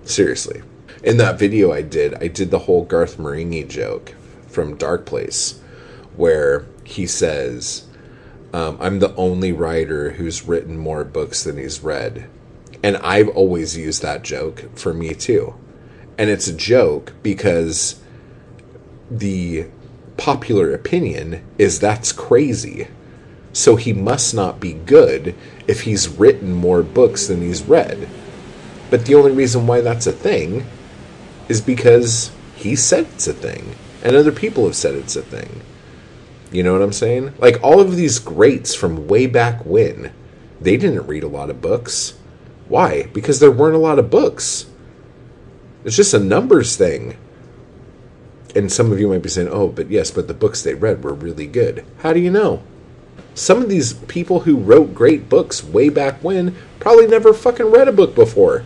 Seriously 0.04 0.62
in 1.02 1.16
that 1.18 1.38
video 1.38 1.72
I 1.72 1.82
did, 1.82 2.14
I 2.14 2.28
did 2.28 2.50
the 2.50 2.60
whole 2.60 2.84
Garth 2.84 3.16
Marenghi 3.16 3.66
joke 3.66 4.14
from 4.48 4.76
Dark 4.76 5.06
Place, 5.06 5.60
where 6.16 6.66
he 6.86 7.06
says, 7.06 7.82
um, 8.52 8.78
"I'm 8.80 9.00
the 9.00 9.14
only 9.16 9.52
writer 9.52 10.12
who's 10.12 10.46
written 10.46 10.78
more 10.78 11.04
books 11.04 11.42
than 11.42 11.58
he's 11.58 11.82
read," 11.82 12.26
and 12.82 12.96
I've 12.98 13.28
always 13.28 13.76
used 13.76 14.02
that 14.02 14.22
joke 14.22 14.64
for 14.74 14.94
me 14.94 15.14
too, 15.14 15.54
and 16.16 16.30
it's 16.30 16.46
a 16.46 16.52
joke 16.52 17.12
because 17.22 17.96
the 19.10 19.66
popular 20.16 20.72
opinion 20.72 21.42
is 21.58 21.78
that's 21.78 22.12
crazy. 22.12 22.88
So 23.52 23.76
he 23.76 23.92
must 23.92 24.34
not 24.34 24.60
be 24.60 24.74
good 24.74 25.34
if 25.66 25.82
he's 25.82 26.08
written 26.08 26.52
more 26.52 26.82
books 26.82 27.26
than 27.26 27.40
he's 27.40 27.62
read. 27.62 28.08
But 28.90 29.06
the 29.06 29.14
only 29.14 29.32
reason 29.32 29.66
why 29.66 29.80
that's 29.80 30.06
a 30.06 30.12
thing 30.12 30.66
is 31.48 31.60
because 31.60 32.30
he 32.54 32.76
said 32.76 33.06
it's 33.14 33.26
a 33.26 33.32
thing, 33.32 33.74
and 34.02 34.14
other 34.14 34.32
people 34.32 34.64
have 34.66 34.76
said 34.76 34.94
it's 34.94 35.16
a 35.16 35.22
thing. 35.22 35.62
You 36.52 36.62
know 36.62 36.72
what 36.72 36.82
I'm 36.82 36.92
saying? 36.92 37.34
Like 37.38 37.62
all 37.62 37.80
of 37.80 37.96
these 37.96 38.18
greats 38.18 38.74
from 38.74 39.08
way 39.08 39.26
back 39.26 39.64
when, 39.64 40.12
they 40.60 40.76
didn't 40.76 41.06
read 41.06 41.22
a 41.22 41.28
lot 41.28 41.50
of 41.50 41.60
books. 41.60 42.14
Why? 42.68 43.04
Because 43.12 43.40
there 43.40 43.50
weren't 43.50 43.74
a 43.74 43.78
lot 43.78 43.98
of 43.98 44.10
books. 44.10 44.66
It's 45.84 45.96
just 45.96 46.14
a 46.14 46.18
numbers 46.18 46.76
thing. 46.76 47.16
And 48.54 48.72
some 48.72 48.90
of 48.90 48.98
you 48.98 49.08
might 49.08 49.22
be 49.22 49.28
saying, 49.28 49.48
oh, 49.50 49.68
but 49.68 49.90
yes, 49.90 50.10
but 50.10 50.28
the 50.28 50.34
books 50.34 50.62
they 50.62 50.74
read 50.74 51.04
were 51.04 51.14
really 51.14 51.46
good. 51.46 51.84
How 51.98 52.12
do 52.12 52.20
you 52.20 52.30
know? 52.30 52.62
Some 53.34 53.60
of 53.60 53.68
these 53.68 53.92
people 53.92 54.40
who 54.40 54.56
wrote 54.56 54.94
great 54.94 55.28
books 55.28 55.62
way 55.62 55.90
back 55.90 56.24
when 56.24 56.56
probably 56.80 57.06
never 57.06 57.34
fucking 57.34 57.70
read 57.70 57.86
a 57.86 57.92
book 57.92 58.14
before. 58.14 58.64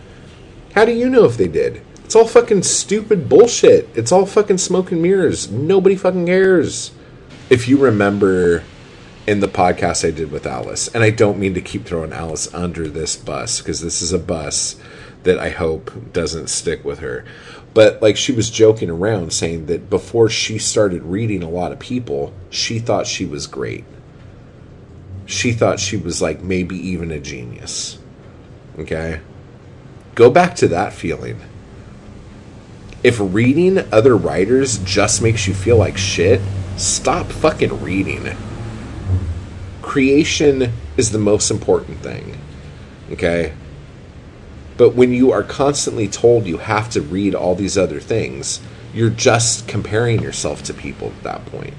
How 0.75 0.85
do 0.85 0.93
you 0.93 1.09
know 1.09 1.25
if 1.25 1.35
they 1.35 1.49
did? 1.49 1.81
It's 2.05 2.15
all 2.15 2.27
fucking 2.27 2.63
stupid 2.63 3.27
bullshit. 3.27 3.89
It's 3.93 4.11
all 4.11 4.25
fucking 4.25 4.59
smoke 4.59 4.91
and 4.91 5.01
mirrors. 5.01 5.51
Nobody 5.51 5.95
fucking 5.95 6.25
cares. 6.25 6.91
If 7.51 7.67
you 7.67 7.75
remember 7.75 8.63
in 9.27 9.41
the 9.41 9.47
podcast 9.49 10.07
I 10.07 10.11
did 10.11 10.31
with 10.31 10.47
Alice, 10.47 10.87
and 10.87 11.03
I 11.03 11.09
don't 11.09 11.37
mean 11.37 11.53
to 11.55 11.61
keep 11.61 11.83
throwing 11.83 12.13
Alice 12.13 12.51
under 12.53 12.87
this 12.87 13.17
bus 13.17 13.59
because 13.59 13.81
this 13.81 14.01
is 14.01 14.13
a 14.13 14.19
bus 14.19 14.77
that 15.23 15.37
I 15.37 15.49
hope 15.49 16.13
doesn't 16.13 16.47
stick 16.47 16.85
with 16.85 16.99
her. 16.99 17.25
But 17.73 18.01
like 18.01 18.15
she 18.15 18.31
was 18.31 18.49
joking 18.49 18.89
around 18.89 19.33
saying 19.33 19.65
that 19.65 19.89
before 19.89 20.29
she 20.29 20.59
started 20.59 21.03
reading 21.03 21.43
a 21.43 21.49
lot 21.49 21.73
of 21.73 21.79
people, 21.79 22.31
she 22.49 22.79
thought 22.79 23.05
she 23.05 23.25
was 23.25 23.47
great. 23.47 23.83
She 25.25 25.51
thought 25.51 25.81
she 25.81 25.97
was 25.97 26.21
like 26.21 26.41
maybe 26.41 26.77
even 26.77 27.11
a 27.11 27.19
genius. 27.19 27.99
Okay? 28.79 29.19
Go 30.15 30.29
back 30.29 30.55
to 30.55 30.69
that 30.69 30.93
feeling 30.93 31.41
if 33.03 33.17
reading 33.19 33.79
other 33.91 34.15
writers 34.15 34.77
just 34.79 35.21
makes 35.21 35.47
you 35.47 35.53
feel 35.53 35.77
like 35.77 35.97
shit, 35.97 36.41
stop 36.77 37.27
fucking 37.27 37.81
reading. 37.81 38.35
Creation 39.81 40.71
is 40.97 41.11
the 41.11 41.17
most 41.17 41.49
important 41.49 41.99
thing. 41.99 42.37
Okay? 43.11 43.53
But 44.77 44.95
when 44.95 45.11
you 45.11 45.31
are 45.31 45.43
constantly 45.43 46.07
told 46.07 46.45
you 46.45 46.57
have 46.57 46.89
to 46.91 47.01
read 47.01 47.35
all 47.35 47.55
these 47.55 47.77
other 47.77 47.99
things, 47.99 48.59
you're 48.93 49.09
just 49.09 49.67
comparing 49.67 50.21
yourself 50.21 50.63
to 50.63 50.73
people 50.73 51.07
at 51.09 51.23
that 51.23 51.45
point. 51.47 51.73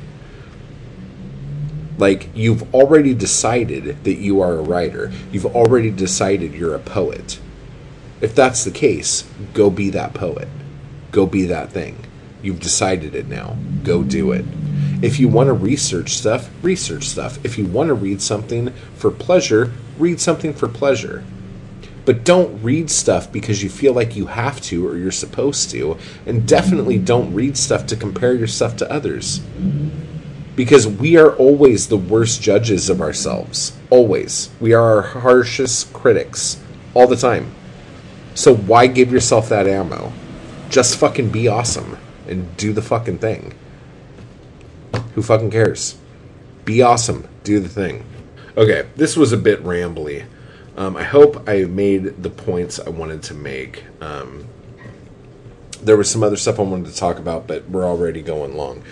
Like, 1.99 2.31
you've 2.35 2.75
already 2.75 3.15
decided 3.15 4.03
that 4.05 4.15
you 4.15 4.41
are 4.41 4.55
a 4.55 4.63
writer, 4.63 5.13
you've 5.31 5.47
already 5.47 5.91
decided 5.91 6.55
you're 6.55 6.75
a 6.75 6.81
poet. 6.81 7.39
If 8.21 8.35
that's 8.35 8.65
the 8.65 8.71
case, 8.71 9.29
go 9.53 9.71
be 9.71 9.91
that 9.91 10.15
poet. 10.15 10.49
Go 11.13 11.27
be 11.27 11.45
that 11.47 11.71
thing. 11.71 12.05
You've 12.43 12.61
decided 12.61 13.15
it 13.15 13.29
now. 13.29 13.57
Go 13.85 14.03
do 14.03 14.33
it. 14.33 14.45
If 15.03 15.21
you 15.21 15.29
want 15.29 15.49
to 15.49 15.53
research 15.53 16.15
stuff, 16.15 16.51
research 16.63 17.05
stuff. 17.05 17.45
If 17.45 17.59
you 17.59 17.67
want 17.67 17.89
to 17.89 17.95
read 17.95 18.23
something 18.23 18.71
for 18.95 19.11
pleasure, 19.11 19.73
read 19.99 20.21
something 20.21 20.55
for 20.55 20.69
pleasure. 20.69 21.23
But 22.05 22.25
don't 22.25 22.63
read 22.63 22.91
stuff 22.91 23.31
because 23.31 23.63
you 23.63 23.69
feel 23.69 23.93
like 23.93 24.17
you 24.17 24.27
have 24.27 24.61
to 24.63 24.87
or 24.89 24.97
you're 24.97 25.13
supposed 25.13 25.71
to. 25.71 25.99
And 26.27 26.49
definitely 26.49 26.99
don't 26.99 27.35
read 27.35 27.57
stuff 27.57 27.87
to 27.89 27.97
compare 27.97 28.35
your 28.35 28.49
stuff 28.49 28.77
to 28.79 28.91
others. 28.91 29.41
Because 30.57 30.87
we 30.87 31.17
are 31.17 31.35
always 31.37 31.89
the 31.89 31.97
worst 31.97 32.43
judges 32.43 32.89
of 32.89 33.01
ourselves. 33.01 33.77
Always. 33.91 34.51
We 34.61 34.73
are 34.73 34.97
our 34.97 35.03
harshest 35.03 35.93
critics. 35.93 36.61
All 36.95 37.07
the 37.07 37.17
time. 37.17 37.55
So 38.35 38.55
why 38.55 38.87
give 38.87 39.13
yourself 39.13 39.49
that 39.51 39.67
ammo? 39.67 40.13
Just 40.73 40.97
fucking 40.97 41.29
be 41.29 41.49
awesome 41.49 41.99
and 42.27 42.57
do 42.57 42.73
the 42.73 42.81
fucking 42.81 43.19
thing. 43.19 43.53
Who 45.15 45.21
fucking 45.21 45.51
cares? 45.51 45.99
Be 46.65 46.81
awesome. 46.81 47.29
Do 47.45 47.61
the 47.61 47.69
thing. 47.69 48.07
Okay, 48.57 48.89
this 48.97 49.15
was 49.15 49.33
a 49.33 49.37
bit 49.37 49.63
rambly. 49.63 50.25
Um, 50.75 50.97
I 50.97 51.03
hope 51.03 51.47
I 51.47 51.65
made 51.65 52.23
the 52.23 52.31
points 52.31 52.81
I 52.81 52.89
wanted 52.89 53.23
to 53.25 53.35
make. 53.35 53.85
Um, 54.01 54.49
there 55.83 55.99
was 55.99 56.11
some 56.11 56.23
other 56.23 56.37
stuff 56.37 56.59
I 56.59 56.63
wanted 56.63 56.87
to 56.87 56.97
talk 56.97 57.19
about, 57.19 57.47
but 57.47 57.69
we're 57.69 57.85
already 57.85 58.23
going 58.23 58.57
long. 58.57 58.83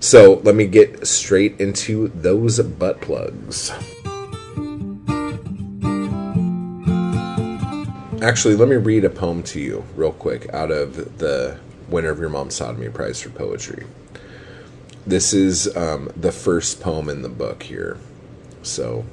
So 0.00 0.42
let 0.44 0.54
me 0.54 0.66
get 0.66 1.06
straight 1.06 1.58
into 1.58 2.08
those 2.08 2.60
butt 2.60 3.00
plugs. 3.00 3.72
Actually, 8.24 8.54
let 8.54 8.70
me 8.70 8.76
read 8.76 9.04
a 9.04 9.10
poem 9.10 9.42
to 9.42 9.60
you 9.60 9.84
real 9.94 10.10
quick 10.10 10.48
out 10.54 10.70
of 10.70 11.18
the 11.18 11.58
winner 11.90 12.08
of 12.08 12.16
Yermom's 12.16 12.58
Sawdoemee 12.58 12.94
prize 12.94 13.20
for 13.20 13.28
poetry. 13.28 13.84
This 15.06 15.34
is 15.34 15.76
um, 15.76 16.10
the 16.16 16.32
first 16.32 16.80
poem 16.80 17.10
in 17.10 17.20
the 17.20 17.28
book 17.28 17.64
here, 17.64 17.98
so 18.62 19.04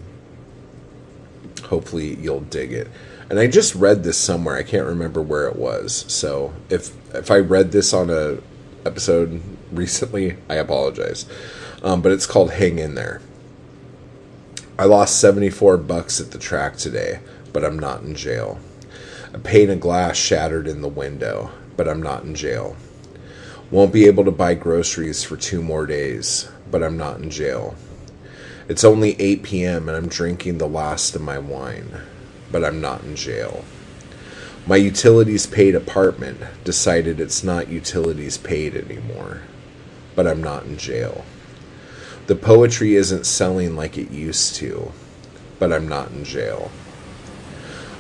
hopefully 1.64 2.16
you'll 2.16 2.40
dig 2.40 2.72
it. 2.72 2.88
And 3.30 3.38
I 3.38 3.48
just 3.48 3.76
read 3.76 4.06
this 4.06 4.18
somewhere. 4.18 4.56
I 4.56 4.64
can't 4.64 4.88
remember 4.88 5.22
where 5.22 5.46
it 5.46 5.58
was. 5.58 6.06
So 6.08 6.54
if 6.70 6.94
if 7.14 7.30
I 7.30 7.40
read 7.40 7.74
this 7.74 7.94
on 7.94 8.10
a 8.10 8.38
episode 8.86 9.42
recently, 9.74 10.38
I 10.50 10.56
apologize. 10.56 11.26
Um, 11.84 12.02
but 12.02 12.14
it's 12.14 12.26
called 12.26 12.52
"Hang 12.52 12.80
in 12.80 12.96
There." 12.96 13.22
I 14.80 14.86
lost 14.86 15.20
seventy 15.20 15.50
four 15.50 15.76
bucks 15.76 16.22
at 16.22 16.32
the 16.32 16.40
track 16.40 16.78
today, 16.78 17.20
but 17.52 17.66
I'm 17.66 17.78
not 17.78 18.04
in 18.04 18.16
jail. 18.16 18.58
A 19.34 19.40
pane 19.40 19.70
of 19.70 19.80
glass 19.80 20.18
shattered 20.18 20.68
in 20.68 20.82
the 20.82 20.90
window, 20.90 21.52
but 21.78 21.88
I'm 21.88 22.04
not 22.04 22.24
in 22.24 22.36
jail. 22.36 22.76
Won't 23.70 23.94
be 23.94 24.06
able 24.06 24.26
to 24.26 24.32
buy 24.32 24.56
groceries 24.56 25.24
for 25.24 25.38
two 25.38 25.62
more 25.62 25.86
days, 25.86 26.50
but 26.70 26.84
I'm 26.84 26.98
not 26.98 27.20
in 27.20 27.30
jail. 27.30 27.76
It's 28.68 28.84
only 28.84 29.20
8 29.22 29.42
p.m. 29.44 29.88
and 29.88 29.98
I'm 29.98 30.10
drinking 30.10 30.58
the 30.58 30.68
last 30.68 31.16
of 31.16 31.22
my 31.22 31.38
wine, 31.38 32.02
but 32.52 32.66
I'm 32.66 32.82
not 32.82 33.04
in 33.04 33.16
jail. 33.16 33.64
My 34.68 34.76
utilities 34.76 35.48
paid 35.48 35.76
apartment 35.76 36.42
decided 36.66 37.22
it's 37.22 37.42
not 37.42 37.70
utilities 37.70 38.38
paid 38.38 38.76
anymore, 38.76 39.44
but 40.14 40.28
I'm 40.28 40.44
not 40.44 40.66
in 40.66 40.78
jail. 40.78 41.24
The 42.28 42.36
poetry 42.36 42.96
isn't 42.96 43.26
selling 43.26 43.78
like 43.78 43.98
it 43.98 44.12
used 44.12 44.56
to, 44.56 44.92
but 45.58 45.72
I'm 45.72 45.88
not 45.88 46.12
in 46.12 46.26
jail. 46.26 46.70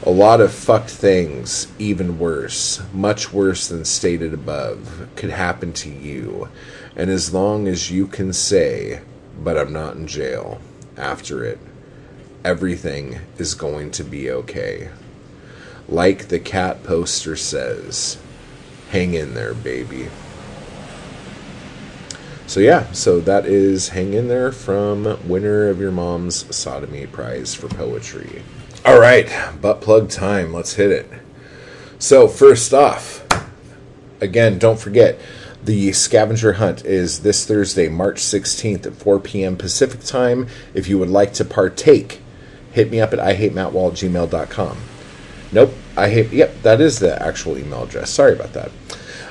A 0.03 0.09
lot 0.09 0.41
of 0.41 0.51
fucked 0.51 0.89
things, 0.89 1.67
even 1.77 2.17
worse, 2.17 2.81
much 2.91 3.31
worse 3.31 3.67
than 3.67 3.85
stated 3.85 4.33
above, 4.33 5.07
could 5.15 5.29
happen 5.29 5.73
to 5.73 5.91
you. 5.91 6.49
And 6.95 7.11
as 7.11 7.35
long 7.35 7.67
as 7.67 7.91
you 7.91 8.07
can 8.07 8.33
say, 8.33 9.01
but 9.43 9.59
I'm 9.59 9.71
not 9.71 9.97
in 9.97 10.07
jail, 10.07 10.59
after 10.97 11.43
it, 11.43 11.59
everything 12.43 13.19
is 13.37 13.53
going 13.53 13.91
to 13.91 14.03
be 14.03 14.31
okay. 14.31 14.89
Like 15.87 16.29
the 16.29 16.39
cat 16.39 16.83
poster 16.83 17.35
says, 17.35 18.17
hang 18.89 19.13
in 19.13 19.35
there, 19.35 19.53
baby. 19.53 20.07
So, 22.47 22.59
yeah, 22.59 22.91
so 22.91 23.19
that 23.21 23.45
is 23.45 23.89
Hang 23.89 24.13
In 24.13 24.27
There 24.27 24.51
from 24.51 25.03
winner 25.29 25.69
of 25.69 25.77
Yermom's 25.77 26.43
Sawdoemee 26.45 27.11
Prize 27.11 27.53
for 27.53 27.67
Poetry. 27.67 28.41
All 28.83 28.99
right, 28.99 29.29
butt 29.61 29.79
plug 29.79 30.09
time. 30.09 30.51
Let's 30.51 30.73
hit 30.73 30.89
it. 30.89 31.07
So, 31.99 32.27
first 32.27 32.73
off, 32.73 33.23
again, 34.19 34.57
don't 34.57 34.79
forget 34.79 35.19
the 35.63 35.91
scavenger 35.93 36.53
hunt 36.53 36.83
is 36.83 37.19
this 37.19 37.45
Thursday, 37.45 37.89
March 37.89 38.17
16th 38.17 38.87
at 38.87 38.95
4 38.95 39.19
p.m. 39.19 39.55
Pacific 39.55 40.01
time. 40.01 40.47
If 40.73 40.87
you 40.87 40.97
would 40.97 41.11
like 41.11 41.31
to 41.33 41.45
partake, 41.45 42.21
hit 42.71 42.89
me 42.89 42.99
up 42.99 43.13
at 43.13 43.19
ihatemattwall@gmail.com. 43.19 44.77
Nope, 45.51 45.73
I 45.95 46.09
hate. 46.09 46.31
Yep, 46.31 46.63
that 46.63 46.81
is 46.81 46.97
the 46.97 47.21
actual 47.21 47.59
email 47.59 47.83
address. 47.83 48.09
Sorry 48.09 48.33
about 48.33 48.53
that. 48.53 48.71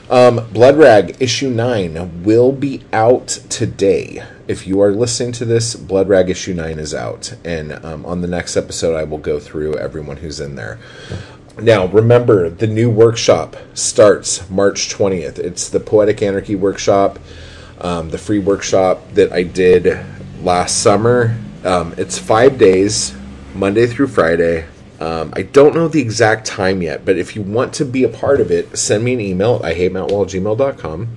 Um, 0.08 0.48
Blood 0.52 0.76
Rag 0.76 1.16
issue 1.18 1.50
9 1.50 2.22
will 2.22 2.52
be 2.52 2.84
out 2.92 3.26
today. 3.48 4.22
If 4.50 4.66
you 4.66 4.80
are 4.80 4.90
listening 4.90 5.30
to 5.34 5.44
this, 5.44 5.76
Blood 5.76 6.08
Rag 6.08 6.28
issue 6.28 6.54
9 6.54 6.80
is 6.80 6.92
out. 6.92 7.36
And 7.44 7.72
um, 7.84 8.04
on 8.04 8.20
the 8.20 8.26
next 8.26 8.56
episode, 8.56 8.96
I 8.96 9.04
will 9.04 9.18
go 9.18 9.38
through 9.38 9.76
everyone 9.76 10.16
who's 10.16 10.40
in 10.40 10.56
there. 10.56 10.80
Now, 11.62 11.86
remember, 11.86 12.50
the 12.50 12.66
new 12.66 12.90
workshop 12.90 13.56
starts 13.74 14.50
March 14.50 14.92
20th. 14.92 15.38
It's 15.38 15.68
the 15.68 15.78
Poetic 15.78 16.20
Anarchy 16.20 16.56
workshop, 16.56 17.20
um, 17.80 18.10
the 18.10 18.18
free 18.18 18.40
workshop 18.40 19.12
that 19.12 19.30
I 19.30 19.44
did 19.44 20.04
last 20.42 20.82
summer. 20.82 21.38
Um, 21.64 21.94
it's 21.96 22.18
five 22.18 22.58
days, 22.58 23.14
Monday 23.54 23.86
through 23.86 24.08
Friday. 24.08 24.66
Um, 24.98 25.32
I 25.36 25.42
don't 25.42 25.76
know 25.76 25.86
the 25.86 26.02
exact 26.02 26.44
time 26.44 26.82
yet, 26.82 27.04
but 27.04 27.16
if 27.16 27.36
you 27.36 27.42
want 27.42 27.72
to 27.74 27.84
be 27.84 28.02
a 28.02 28.08
part 28.08 28.40
of 28.40 28.50
it, 28.50 28.76
send 28.76 29.04
me 29.04 29.12
an 29.12 29.20
email 29.20 29.64
at 29.64 29.76
ihatemattwall@gmail.com 29.76 31.08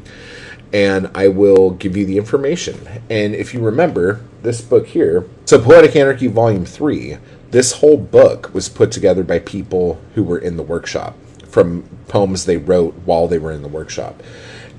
and 0.74 1.10
I 1.14 1.28
will 1.28 1.70
give 1.70 1.96
you 1.96 2.06
the 2.06 2.18
information. 2.18 2.88
And 3.10 3.36
if 3.36 3.54
you 3.54 3.60
remember 3.62 4.22
this 4.42 4.60
book 4.60 4.88
here, 4.88 5.30
so 5.46 5.62
Poetic 5.62 5.96
Anarchy 5.96 6.28
Volume 6.28 6.66
3, 6.66 7.18
this 7.52 7.74
whole 7.74 7.98
book 7.98 8.52
was 8.54 8.68
put 8.68 8.92
together 8.92 9.24
by 9.24 9.38
people 9.38 10.02
who 10.16 10.24
were 10.24 10.40
in 10.40 10.58
the 10.58 10.64
workshop 10.64 11.16
from 11.48 11.84
poems 12.08 12.46
they 12.46 12.58
wrote 12.58 12.96
while 13.06 13.28
they 13.28 13.38
were 13.38 13.52
in 13.52 13.62
the 13.62 13.68
workshop. 13.68 14.24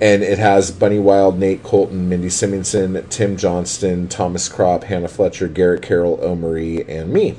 And 0.01 0.25
it 0.25 0.39
has 0.39 0.73
Bunny 0.73 0.99
Wild, 0.99 1.39
Nate 1.39 1.63
Colton, 1.63 2.09
Mindy 2.09 2.29
Simonson, 2.29 3.07
Tim 3.09 3.37
Johnston, 3.37 4.09
Thomas 4.09 4.49
Crop, 4.49 4.83
Hannah 4.85 5.07
Fletcher, 5.07 5.47
Garrett 5.47 5.83
Carroll, 5.83 6.19
Omery, 6.19 6.85
and 6.89 7.13
me. 7.13 7.37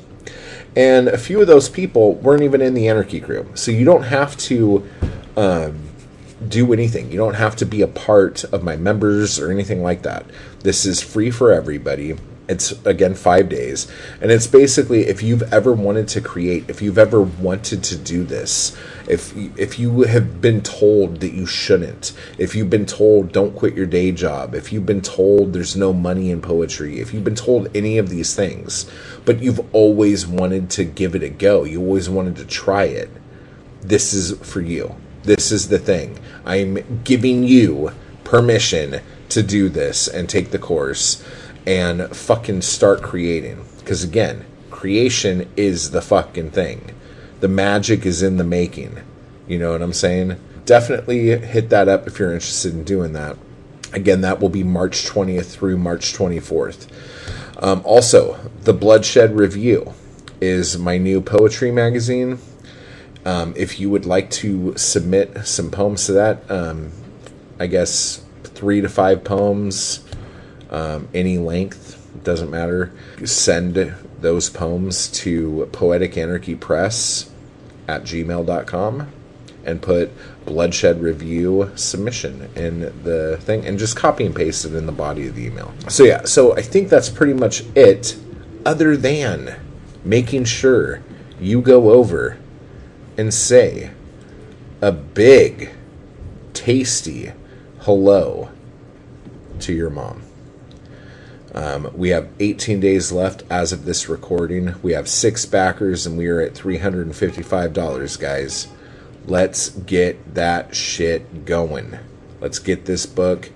And 0.73 1.09
a 1.09 1.17
few 1.17 1.41
of 1.41 1.47
those 1.47 1.67
people 1.67 2.13
weren't 2.13 2.43
even 2.43 2.61
in 2.61 2.73
the 2.73 2.87
Anarchy 2.87 3.19
crew. 3.19 3.45
So 3.55 3.71
you 3.71 3.83
don't 3.83 4.03
have 4.03 4.37
to 4.37 4.89
um, 5.35 5.89
do 6.47 6.73
anything. 6.73 7.11
You 7.11 7.17
don't 7.17 7.35
have 7.35 7.55
to 7.57 7.65
be 7.65 7.81
a 7.81 7.87
part 7.87 8.43
of 8.45 8.63
my 8.63 8.75
members 8.75 9.39
or 9.39 9.51
anything 9.51 9.81
like 9.81 10.01
that. 10.03 10.25
This 10.61 10.85
is 10.85 11.01
free 11.01 11.31
for 11.31 11.51
everybody. 11.51 12.15
It's 12.47 12.73
again 12.85 13.15
five 13.15 13.49
days. 13.49 13.87
And 14.21 14.31
it's 14.31 14.45
basically 14.45 15.07
if 15.07 15.23
you've 15.23 15.41
ever 15.51 15.73
wanted 15.73 16.07
to 16.09 16.21
create, 16.21 16.69
if 16.69 16.81
you've 16.81 16.97
ever 16.97 17.21
wanted 17.21 17.83
to 17.85 17.97
do 17.97 18.23
this, 18.23 18.77
if 19.07 19.35
if 19.57 19.79
you 19.79 20.03
have 20.03 20.41
been 20.41 20.61
told 20.61 21.21
that 21.21 21.33
you 21.33 21.47
shouldn't, 21.47 22.13
if 22.37 22.53
you've 22.53 22.69
been 22.69 22.85
told 22.85 23.31
don't 23.31 23.55
quit 23.55 23.73
your 23.73 23.87
day 23.87 24.11
job, 24.11 24.53
if 24.53 24.71
you've 24.71 24.85
been 24.85 25.01
told 25.01 25.53
there's 25.53 25.75
no 25.75 25.91
money 25.91 26.29
in 26.29 26.41
poetry, 26.41 26.99
if 26.99 27.13
you've 27.13 27.23
been 27.23 27.33
told 27.33 27.75
any 27.75 27.97
of 27.97 28.09
these 28.09 28.35
things, 28.35 28.89
but 29.23 29.41
you've 29.41 29.61
always 29.73 30.27
wanted 30.27 30.69
to 30.71 30.83
give 30.83 31.15
it 31.15 31.23
a 31.23 31.29
go, 31.29 31.63
you 31.63 31.79
always 31.79 32.09
wanted 32.09 32.35
to 32.35 32.45
try 32.45 32.83
it, 32.83 33.09
this 33.81 34.13
is 34.13 34.37
for 34.47 34.61
you. 34.61 34.95
This 35.25 35.51
is 35.51 35.69
the 35.69 35.79
thing. 35.79 36.19
I'm 36.45 37.01
giving 37.03 37.43
you 37.43 37.91
permission 38.23 39.01
to 39.29 39.41
do 39.41 39.69
this 39.69 40.07
and 40.07 40.29
take 40.29 40.51
the 40.51 40.59
course 40.59 41.23
and 41.65 42.15
fucking 42.15 42.61
start 42.61 43.01
creating. 43.01 43.65
Because 43.79 44.03
again, 44.03 44.45
creation 44.69 45.49
is 45.57 45.91
the 45.91 46.01
fucking 46.01 46.51
thing. 46.51 46.91
The 47.39 47.47
magic 47.47 48.05
is 48.05 48.21
in 48.21 48.37
the 48.37 48.43
making. 48.43 48.99
You 49.47 49.59
know 49.59 49.71
what 49.71 49.81
I'm 49.81 49.93
saying? 49.93 50.39
Definitely 50.65 51.37
hit 51.37 51.69
that 51.69 51.87
up 51.87 52.07
if 52.07 52.19
you're 52.19 52.33
interested 52.33 52.73
in 52.73 52.83
doing 52.83 53.13
that. 53.13 53.35
Again, 53.93 54.21
that 54.21 54.39
will 54.39 54.49
be 54.49 54.63
March 54.63 55.05
20th 55.05 55.45
through 55.45 55.77
March 55.77 56.13
24th. 56.13 56.87
Um, 57.63 57.81
also, 57.83 58.37
the 58.61 58.73
Bloodshed 58.73 59.35
Review 59.35 59.93
is 60.41 60.77
my 60.77 60.97
new 60.97 61.21
poetry 61.21 61.71
magazine. 61.71 62.39
Um, 63.25 63.53
if 63.57 63.79
you 63.79 63.89
would 63.89 64.05
like 64.05 64.29
to 64.31 64.77
submit 64.77 65.47
some 65.47 65.71
poems 65.71 66.05
to 66.05 66.13
that, 66.13 66.49
um, 66.49 66.91
I 67.59 67.67
guess 67.67 68.23
three 68.43 68.81
to 68.81 68.89
five 68.89 69.23
poems, 69.23 70.05
um, 70.69 71.07
any 71.13 71.39
length, 71.39 72.01
doesn't 72.23 72.49
matter. 72.49 72.91
Send 73.23 73.95
those 74.21 74.49
poems 74.49 75.07
to 75.09 75.67
Poetic 75.71 76.17
Anarchy 76.17 76.55
Press 76.55 77.31
at 77.87 78.03
gmail.com 78.03 79.11
and 79.65 79.81
put 79.81 80.11
bloodshed 80.45 81.01
review 81.01 81.71
submission 81.75 82.49
in 82.55 82.81
the 83.03 83.37
thing 83.41 83.65
and 83.65 83.79
just 83.79 83.95
copy 83.95 84.25
and 84.25 84.35
paste 84.35 84.65
it 84.65 84.75
in 84.75 84.85
the 84.85 84.91
body 84.91 85.27
of 85.27 85.35
the 85.35 85.45
email. 85.45 85.73
So, 85.89 86.03
yeah, 86.03 86.25
so 86.25 86.55
I 86.55 86.61
think 86.61 86.89
that's 86.89 87.09
pretty 87.09 87.33
much 87.33 87.63
it, 87.75 88.15
other 88.65 88.95
than 88.95 89.59
making 90.03 90.45
sure 90.45 91.01
you 91.39 91.61
go 91.61 91.91
over 91.91 92.37
and 93.17 93.33
say 93.33 93.91
a 94.81 94.91
big, 94.91 95.71
tasty 96.53 97.31
hello 97.81 98.49
to 99.59 99.77
Yermom. 99.77 100.21
Um, 101.53 101.89
we 101.95 102.09
have 102.09 102.27
18 102.39 102.81
days 102.81 103.13
left 103.13 103.43
as 103.49 103.71
of 103.71 103.85
this 103.85 104.09
recording. 104.09 104.75
We 104.81 104.91
have 104.91 105.07
six 105.07 105.45
backers 105.45 106.05
and 106.05 106.17
we 106.17 106.27
are 106.27 106.41
at 106.41 106.53
$355, 106.53 108.19
guys. 108.19 108.67
Let's 109.25 109.69
get 109.69 110.35
that 110.35 110.75
shit 110.75 111.45
going. 111.45 111.97
Let's 112.41 112.59
get 112.59 112.85
this 112.85 113.05
book 113.05 113.51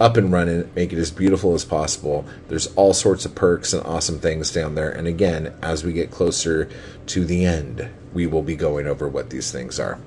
up 0.00 0.16
and 0.16 0.32
running, 0.32 0.70
make 0.74 0.92
it 0.92 0.98
as 0.98 1.10
beautiful 1.10 1.54
as 1.54 1.64
possible. 1.64 2.24
There's 2.48 2.66
all 2.74 2.92
sorts 2.92 3.24
of 3.24 3.34
perks 3.34 3.72
and 3.72 3.84
awesome 3.86 4.18
things 4.18 4.52
down 4.52 4.74
there. 4.74 4.90
And 4.90 5.06
again, 5.06 5.54
as 5.62 5.84
we 5.84 5.92
get 5.92 6.10
closer 6.10 6.68
to 7.06 7.24
the 7.24 7.44
end, 7.44 7.88
we 8.12 8.26
will 8.26 8.42
be 8.42 8.56
going 8.56 8.86
over 8.86 9.08
what 9.08 9.30
these 9.30 9.52
things 9.52 9.78
are. 9.78 9.98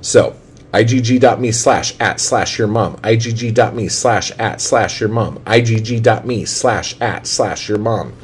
So, 0.00 0.36
igg.me 0.72 1.52
slash 1.52 1.98
at 2.00 2.20
slash 2.20 2.58
your 2.58 2.68
mom, 2.68 2.96
igg.me 2.98 3.88
slash 3.88 4.30
at 4.38 4.60
slash 4.60 5.00
your 5.00 5.08
mom, 5.08 5.38
igg.me 5.40 6.44
slash 6.44 7.00
at 7.00 7.26
slash 7.26 7.68
your 7.68 7.78
mom. 7.78 8.14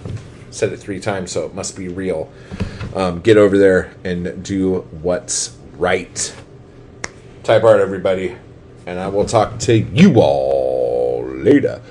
Said 0.51 0.73
it 0.73 0.79
three 0.79 1.01
times, 1.01 1.31
so 1.33 1.45
it 1.45 1.55
must 1.55 1.77
be 1.77 1.89
real. 1.89 2.31
Um, 2.95 3.21
get 3.21 3.37
over 3.37 3.59
there 3.59 3.93
and 4.03 4.43
do 4.43 4.81
what's 5.03 5.57
right. 5.77 6.35
Type 7.43 7.65
art, 7.65 7.81
everybody, 7.81 8.37
and 8.87 8.99
I 8.99 9.09
will 9.09 9.27
talk 9.27 9.59
to 9.61 9.79
you 9.79 10.21
all 10.21 10.98
later. 11.53 11.83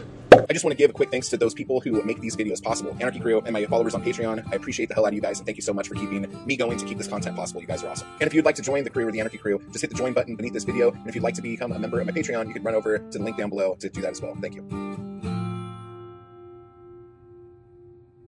I 0.49 0.53
just 0.53 0.63
want 0.63 0.71
to 0.71 0.77
give 0.77 0.89
a 0.89 0.93
quick 0.93 1.11
thanks 1.11 1.29
to 1.29 1.37
those 1.37 1.53
people 1.53 1.81
who 1.81 2.01
make 2.03 2.21
these 2.21 2.35
videos 2.35 2.61
possible. 2.61 2.95
Anarchy 3.01 3.19
Crew 3.19 3.41
and 3.41 3.51
my 3.51 3.65
followers 3.65 3.93
on 3.95 4.03
Patreon. 4.03 4.47
I 4.51 4.55
appreciate 4.55 4.87
the 4.87 4.95
hell 4.95 5.05
out 5.05 5.09
of 5.09 5.13
you 5.13 5.21
guys, 5.21 5.39
and 5.39 5.45
thank 5.45 5.57
you 5.57 5.61
so 5.61 5.73
much 5.73 5.87
for 5.87 5.95
keeping 5.95 6.25
me 6.45 6.55
going 6.55 6.77
to 6.77 6.85
keep 6.85 6.97
this 6.97 7.07
content 7.07 7.35
possible. 7.35 7.59
You 7.59 7.67
guys 7.67 7.83
are 7.83 7.89
awesome. 7.89 8.07
And 8.21 8.27
if 8.27 8.33
you'd 8.33 8.45
like 8.45 8.55
to 8.55 8.61
join 8.61 8.83
the 8.83 8.89
crew 8.89 9.07
or 9.07 9.11
the 9.11 9.19
Anarchy 9.19 9.37
Crew, 9.37 9.61
just 9.71 9.81
hit 9.81 9.89
the 9.89 9.95
join 9.95 10.13
button 10.13 10.35
beneath 10.35 10.53
this 10.53 10.63
video. 10.63 10.91
And 10.91 11.07
if 11.07 11.15
you'd 11.15 11.23
like 11.23 11.35
to 11.35 11.41
become 11.41 11.71
a 11.71 11.79
member 11.79 11.99
of 11.99 12.05
my 12.05 12.13
Patreon, 12.13 12.47
you 12.47 12.53
can 12.53 12.63
run 12.63 12.75
over 12.75 12.99
to 12.99 13.17
the 13.17 13.23
link 13.23 13.37
down 13.37 13.49
below 13.49 13.75
to 13.79 13.89
do 13.89 14.01
that 14.01 14.11
as 14.11 14.21
well. 14.21 14.37
Thank 14.39 14.55
you. 14.55 15.06